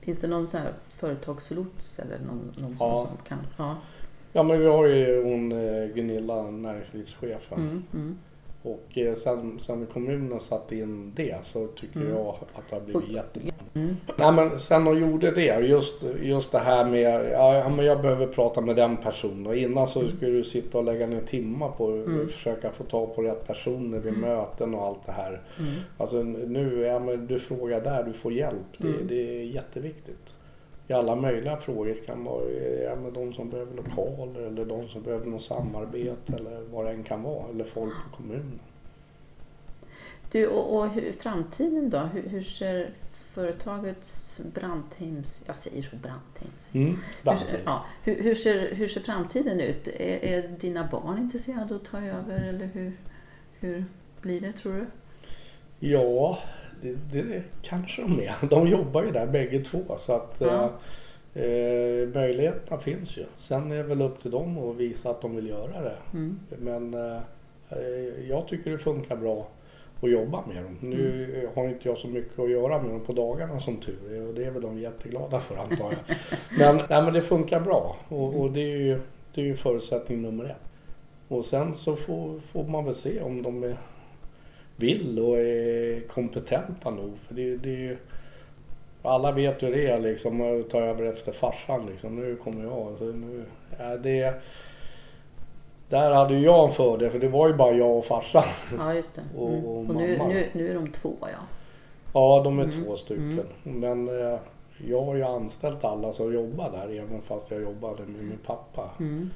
Finns 0.01 0.21
det 0.21 0.27
någon 0.27 0.47
så 0.47 0.57
här 0.57 0.73
företagslots 0.89 1.99
eller 1.99 2.19
någon, 2.19 2.51
någon 2.61 2.75
Ja. 2.79 3.07
som, 3.07 3.17
kan? 3.27 3.47
Ja. 3.57 3.75
Ja 4.33 4.43
men 4.43 4.59
vi 4.59 4.67
har 4.67 4.85
ju 4.85 5.23
hon 5.23 5.51
eh, 5.51 5.85
Gunilla, 5.87 6.51
näringslivschefen. 6.51 7.59
Mm, 7.59 7.83
mm. 7.93 8.17
Och 8.61 8.97
eh, 8.97 9.15
sen, 9.15 9.59
sen 9.59 9.85
kommunen 9.85 10.39
satte 10.39 10.75
in 10.75 11.11
det 11.15 11.45
så 11.45 11.67
tycker 11.67 11.99
Mm. 11.99 12.11
jag 12.13 12.27
att 12.55 12.69
det 12.69 12.75
har 12.75 12.81
blivit 12.81 13.09
jättebra. 13.09 13.51
Mm. 13.77 13.95
Nej 14.15 14.31
men 14.31 14.59
sen 14.59 14.85
de 14.85 14.99
gjorde 14.99 15.31
det, 15.31 15.59
just, 15.59 16.03
just 16.21 16.51
det 16.51 16.59
här 16.59 16.85
med 16.85 17.31
ja, 17.31 17.69
men 17.69 17.85
jag 17.85 18.01
behöver 18.01 18.27
prata 18.27 18.61
med 18.61 18.75
den 18.75 18.97
personen. 18.97 19.47
Och 19.47 19.55
innan 19.55 19.87
så 19.87 20.07
skulle 20.07 20.31
du 20.31 20.43
sitta 20.43 20.77
och 20.77 20.83
lägga 20.83 21.07
ner 21.07 21.21
timmar 21.21 21.69
på 21.69 21.87
att 21.87 22.07
Mm. 22.07 22.27
försöka 22.29 22.71
få 22.71 22.83
tag 22.83 23.15
på 23.15 23.21
rätt 23.21 23.47
personer 23.47 23.99
vid 23.99 24.17
möten 24.17 24.75
och 24.75 24.85
allt 24.85 25.05
det 25.05 25.11
här. 25.11 25.41
Mm. 25.59 25.71
Alltså 25.97 26.23
nu, 26.23 26.81
ja, 26.81 26.99
men 26.99 27.27
du 27.27 27.39
frågar 27.39 27.81
där, 27.81 28.03
du 28.03 28.13
får 28.13 28.33
hjälp. 28.33 28.77
Det, 28.77 28.87
Mm. 28.87 29.07
det 29.07 29.39
är 29.39 29.43
jätteviktigt. 29.43 30.33
I 30.89 30.93
alla 30.93 31.15
möjliga 31.15 31.57
frågor 31.57 31.85
Det 31.85 31.93
kan 32.05 32.23
vara 32.23 32.43
ja, 32.83 32.95
men 33.03 33.13
de 33.13 33.33
som 33.33 33.49
behöver 33.49 33.75
lokaler 33.75 34.41
eller 34.41 34.65
de 34.65 34.87
som 34.87 35.01
behöver 35.01 35.25
något 35.25 35.41
samarbete 35.41 36.33
eller 36.35 36.61
vad 36.73 36.85
det 36.85 36.91
än 36.91 37.03
kan 37.03 37.23
vara. 37.23 37.43
Eller 37.53 37.63
folk 37.63 37.93
på 38.09 38.17
kommunen. 38.17 38.59
Du, 40.31 40.47
och, 40.47 40.77
och 40.77 40.89
hur, 40.89 41.11
framtiden 41.19 41.89
då? 41.89 41.97
Hur, 41.97 42.29
hur 42.29 42.41
ser 42.41 42.89
företagets 43.37 44.41
Brandheims, 44.53 45.43
jag 45.45 45.55
säger 45.55 45.81
så 45.81 45.95
Brandheims. 45.95 46.69
Mm. 46.73 46.87
Hur, 46.87 46.97
Brandtid. 47.23 47.59
ja, 47.65 47.85
hur, 48.03 48.23
hur, 48.23 48.35
ser, 48.35 48.75
hur 48.75 48.87
ser 48.87 49.01
framtiden 49.01 49.59
ut? 49.59 49.87
Är, 49.87 50.25
är 50.25 50.47
dina 50.47 50.87
barn 50.91 51.17
intresserade 51.17 51.75
att 51.75 51.85
ta 51.85 51.97
över 52.01 52.49
eller 52.49 52.65
hur, 52.65 52.91
hur 53.59 53.85
blir 54.21 54.41
det 54.41 54.53
tror 54.53 54.73
du? 54.73 54.85
Ja, 55.87 56.39
det, 56.81 56.95
det 57.11 57.43
kanske 57.61 58.01
de 58.01 58.19
är. 58.19 58.35
De 58.49 58.67
jobbar 58.67 59.03
ju 59.03 59.11
där 59.11 59.27
bägge 59.27 59.59
två 59.59 59.97
så 59.97 60.13
att 60.13 60.37
Ja. 60.41 60.73
eh, 61.33 61.43
eh, 61.43 62.07
möjligheterna 62.07 62.79
finns 62.79 63.17
ju. 63.17 63.25
Sen 63.37 63.71
är 63.71 63.75
det 63.75 63.83
väl 63.83 64.01
upp 64.01 64.19
till 64.19 64.31
dem 64.31 64.57
att 64.57 64.75
visa 64.75 65.09
att 65.09 65.21
de 65.21 65.35
vill 65.35 65.47
göra 65.49 65.81
det. 65.81 65.97
Mm. 66.13 66.39
Men 66.49 66.93
eh, 66.93 67.21
eh, 67.69 68.29
jag 68.29 68.47
tycker 68.47 68.71
det 68.71 68.77
funkar 68.77 69.15
bra 69.15 69.47
att 70.01 70.11
jobba 70.11 70.43
med 70.47 70.63
dem. 70.63 70.77
Nu 70.81 71.23
Mm. 71.35 71.47
har 71.55 71.67
inte 71.69 71.87
jag 71.87 71.97
så 71.97 72.07
mycket 72.07 72.39
att 72.39 72.49
göra 72.49 72.81
med 72.81 72.91
dem 72.91 72.99
på 73.05 73.13
dagarna 73.13 73.59
som 73.59 73.77
tur 73.77 74.13
är 74.13 74.27
och 74.27 74.33
det 74.33 74.45
är 74.45 74.51
väl 74.51 74.61
de 74.61 74.79
jätteglada 74.79 75.39
för 75.39 75.55
antar 75.57 75.91
jag. 75.91 76.17
men, 76.57 76.75
nej, 76.89 77.01
men 77.03 77.13
det 77.13 77.21
funkar 77.21 77.59
bra 77.59 77.95
och, 78.07 78.41
och 78.41 78.51
det, 78.51 78.61
är 78.61 78.77
ju, 78.77 78.99
det 79.33 79.41
är 79.41 79.45
ju 79.45 79.55
förutsättning 79.55 80.21
nummer 80.21 80.45
ett. 80.45 80.61
Och 81.27 81.45
sen 81.45 81.73
så 81.73 81.95
får, 81.95 82.39
får 82.39 82.63
man 82.63 82.85
väl 82.85 82.95
se 82.95 83.21
om 83.21 83.41
de 83.43 83.63
är, 83.63 83.77
vill 84.75 85.19
och 85.19 85.37
är 85.39 85.99
kompetenta 86.07 86.89
nog. 86.89 87.17
För 87.27 87.35
det, 87.35 87.57
det 87.57 87.69
är 87.69 87.77
ju, 87.77 87.97
alla 89.01 89.31
vet 89.31 89.63
hur 89.63 89.71
det 89.71 89.87
är 89.87 89.99
liksom 89.99 90.41
att 90.41 90.69
ta 90.69 90.79
över 90.79 91.05
efter 91.05 91.31
farsan 91.31 91.85
liksom. 91.91 92.15
Nu 92.15 92.35
kommer 92.35 92.63
jag. 92.63 92.95
Så 92.97 93.03
nu, 93.05 93.43
ja, 93.79 93.97
det, 93.97 94.33
där 95.89 96.11
hade 96.11 96.39
jag 96.39 96.67
en 96.69 96.73
fördel 96.75 97.11
för 97.11 97.19
det 97.19 97.27
var 97.27 97.47
ju 97.47 97.53
bara 97.53 97.71
jag 97.71 97.97
och 97.97 98.05
farsan. 98.05 98.43
Ja, 98.77 98.93
just 98.93 99.15
det. 99.15 99.21
Och- 99.37 99.49
Mm. 99.49 99.65
och 99.65 99.77
Och 99.77 99.95
nu, 99.95 100.17
mamma. 100.17 100.29
nu, 100.29 100.47
nu 100.53 100.69
är 100.69 100.73
de 100.73 100.87
två, 100.91 101.13
ja. 101.21 101.27
Ja, 102.13 102.41
de 102.43 102.59
är 102.59 102.63
Mm. 102.63 102.83
två 102.85 102.95
stycken. 102.95 103.43
Men 103.63 104.07
eh, 104.33 104.39
jag 104.87 105.01
har 105.01 105.15
ju 105.15 105.23
anställt 105.23 105.83
alla 105.83 106.13
som 106.13 106.33
jobbar 106.33 106.71
där 106.71 106.99
även 107.03 107.21
fast 107.21 107.51
jag 107.51 107.61
jobbade 107.61 108.05
med 108.05 108.23
min 108.23 108.37
pappa. 108.45 108.89
Mm. 108.99 109.29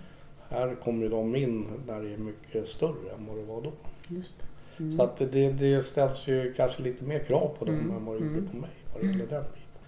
Här 0.50 0.76
kommer 0.84 1.04
ju 1.04 1.10
de 1.10 1.36
in 1.36 1.68
när 1.88 2.02
det 2.02 2.14
är 2.14 2.18
mycket 2.18 2.68
större 2.68 3.12
än 3.18 3.28
vad 3.28 3.38
det 3.38 3.44
var 3.44 3.62
då. 3.62 3.72
Just 4.08 4.40
det. 4.40 4.46
Mm. 4.84 4.98
Så 4.98 5.04
att 5.04 5.18
det, 5.18 5.52
det 5.52 5.82
ställs 5.86 6.28
ju 6.28 6.54
kanske 6.54 6.82
lite 6.82 7.04
mer 7.04 7.20
krav 7.20 7.50
på 7.60 7.66
dem 7.66 7.76
Mm. 7.76 7.96
än 7.98 8.06
vad 8.06 8.16
det 8.16 8.22
Mm. 8.22 8.36
gjorde 8.36 8.48
på 8.52 8.58
mig 8.58 8.70
vad 8.94 9.04
det 9.04 9.08
gäller 9.08 9.28
den 9.28 9.44
biten. 9.44 9.82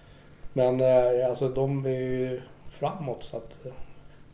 Men 0.52 0.80
eh, 1.20 1.28
alltså 1.28 1.48
de 1.48 1.86
är 1.86 1.90
ju 1.90 2.40
framåt 2.70 3.22
så 3.24 3.36
att 3.36 3.66
eh, 3.66 3.72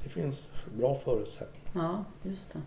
det 0.03 0.09
finns 0.09 0.49
bra 0.79 0.95
förutsättningar. 0.95 1.60
Ja, 1.73 2.05
just 2.23 2.53
det. 2.53 2.61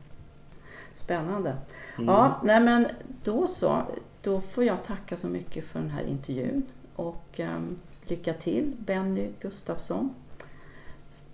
Spännande. 0.94 1.58
Mm. 1.98 2.08
Ja, 2.08 2.42
nej 2.44 2.60
men 2.60 2.88
då 3.24 3.48
så. 3.48 3.82
Då 4.22 4.42
får 4.42 4.64
jag 4.64 4.84
tacka 4.84 5.18
så 5.18 5.28
mycket 5.28 5.66
för 5.66 5.80
den 5.80 5.90
här 5.90 6.04
intervjun. 6.04 6.64
Och 6.96 7.26
ehm, 7.40 7.80
lycka 8.04 8.34
till 8.34 8.74
Benny 8.80 9.30
Gustafsson. 9.40 10.16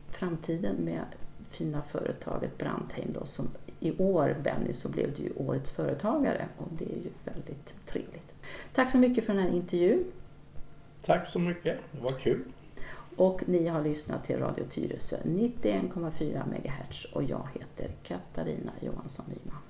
Framtiden 0.10 0.76
med 0.76 1.04
fina 1.50 1.82
företaget 1.82 2.58
Brandheim 2.58 3.14
då 3.14 3.26
som 3.26 3.48
i 3.80 3.98
år 3.98 4.36
Benny 4.44 4.74
så 4.74 4.90
blev 4.90 5.16
du 5.16 5.24
ju 5.24 5.32
årets 5.36 5.72
företagare 5.72 6.48
och 6.58 6.68
det 6.78 6.86
är 6.86 6.98
ju 6.98 7.10
väldigt 7.24 7.74
trevligt. 7.86 8.34
Tack 8.74 8.92
så 8.92 8.98
mycket 8.98 9.26
för 9.26 9.34
den 9.34 9.44
här 9.44 9.50
intervjun 9.50 10.04
Tack 11.02 11.28
så 11.28 11.40
mycket, 11.40 11.78
det 11.92 12.02
var 12.02 12.12
kul 12.12 12.44
och 13.20 13.44
ni 13.48 13.68
har 13.68 13.84
lyssnat 13.84 14.24
till 14.24 14.40
Radio 14.40 14.64
Tyresö 14.70 15.18
91,4 15.24 16.44
MHz 16.48 17.06
och 17.14 17.24
jag 17.24 17.48
heter 17.54 17.96
Katarina 18.04 18.72
Johansson 18.82 19.26
Nyman. 19.28 19.62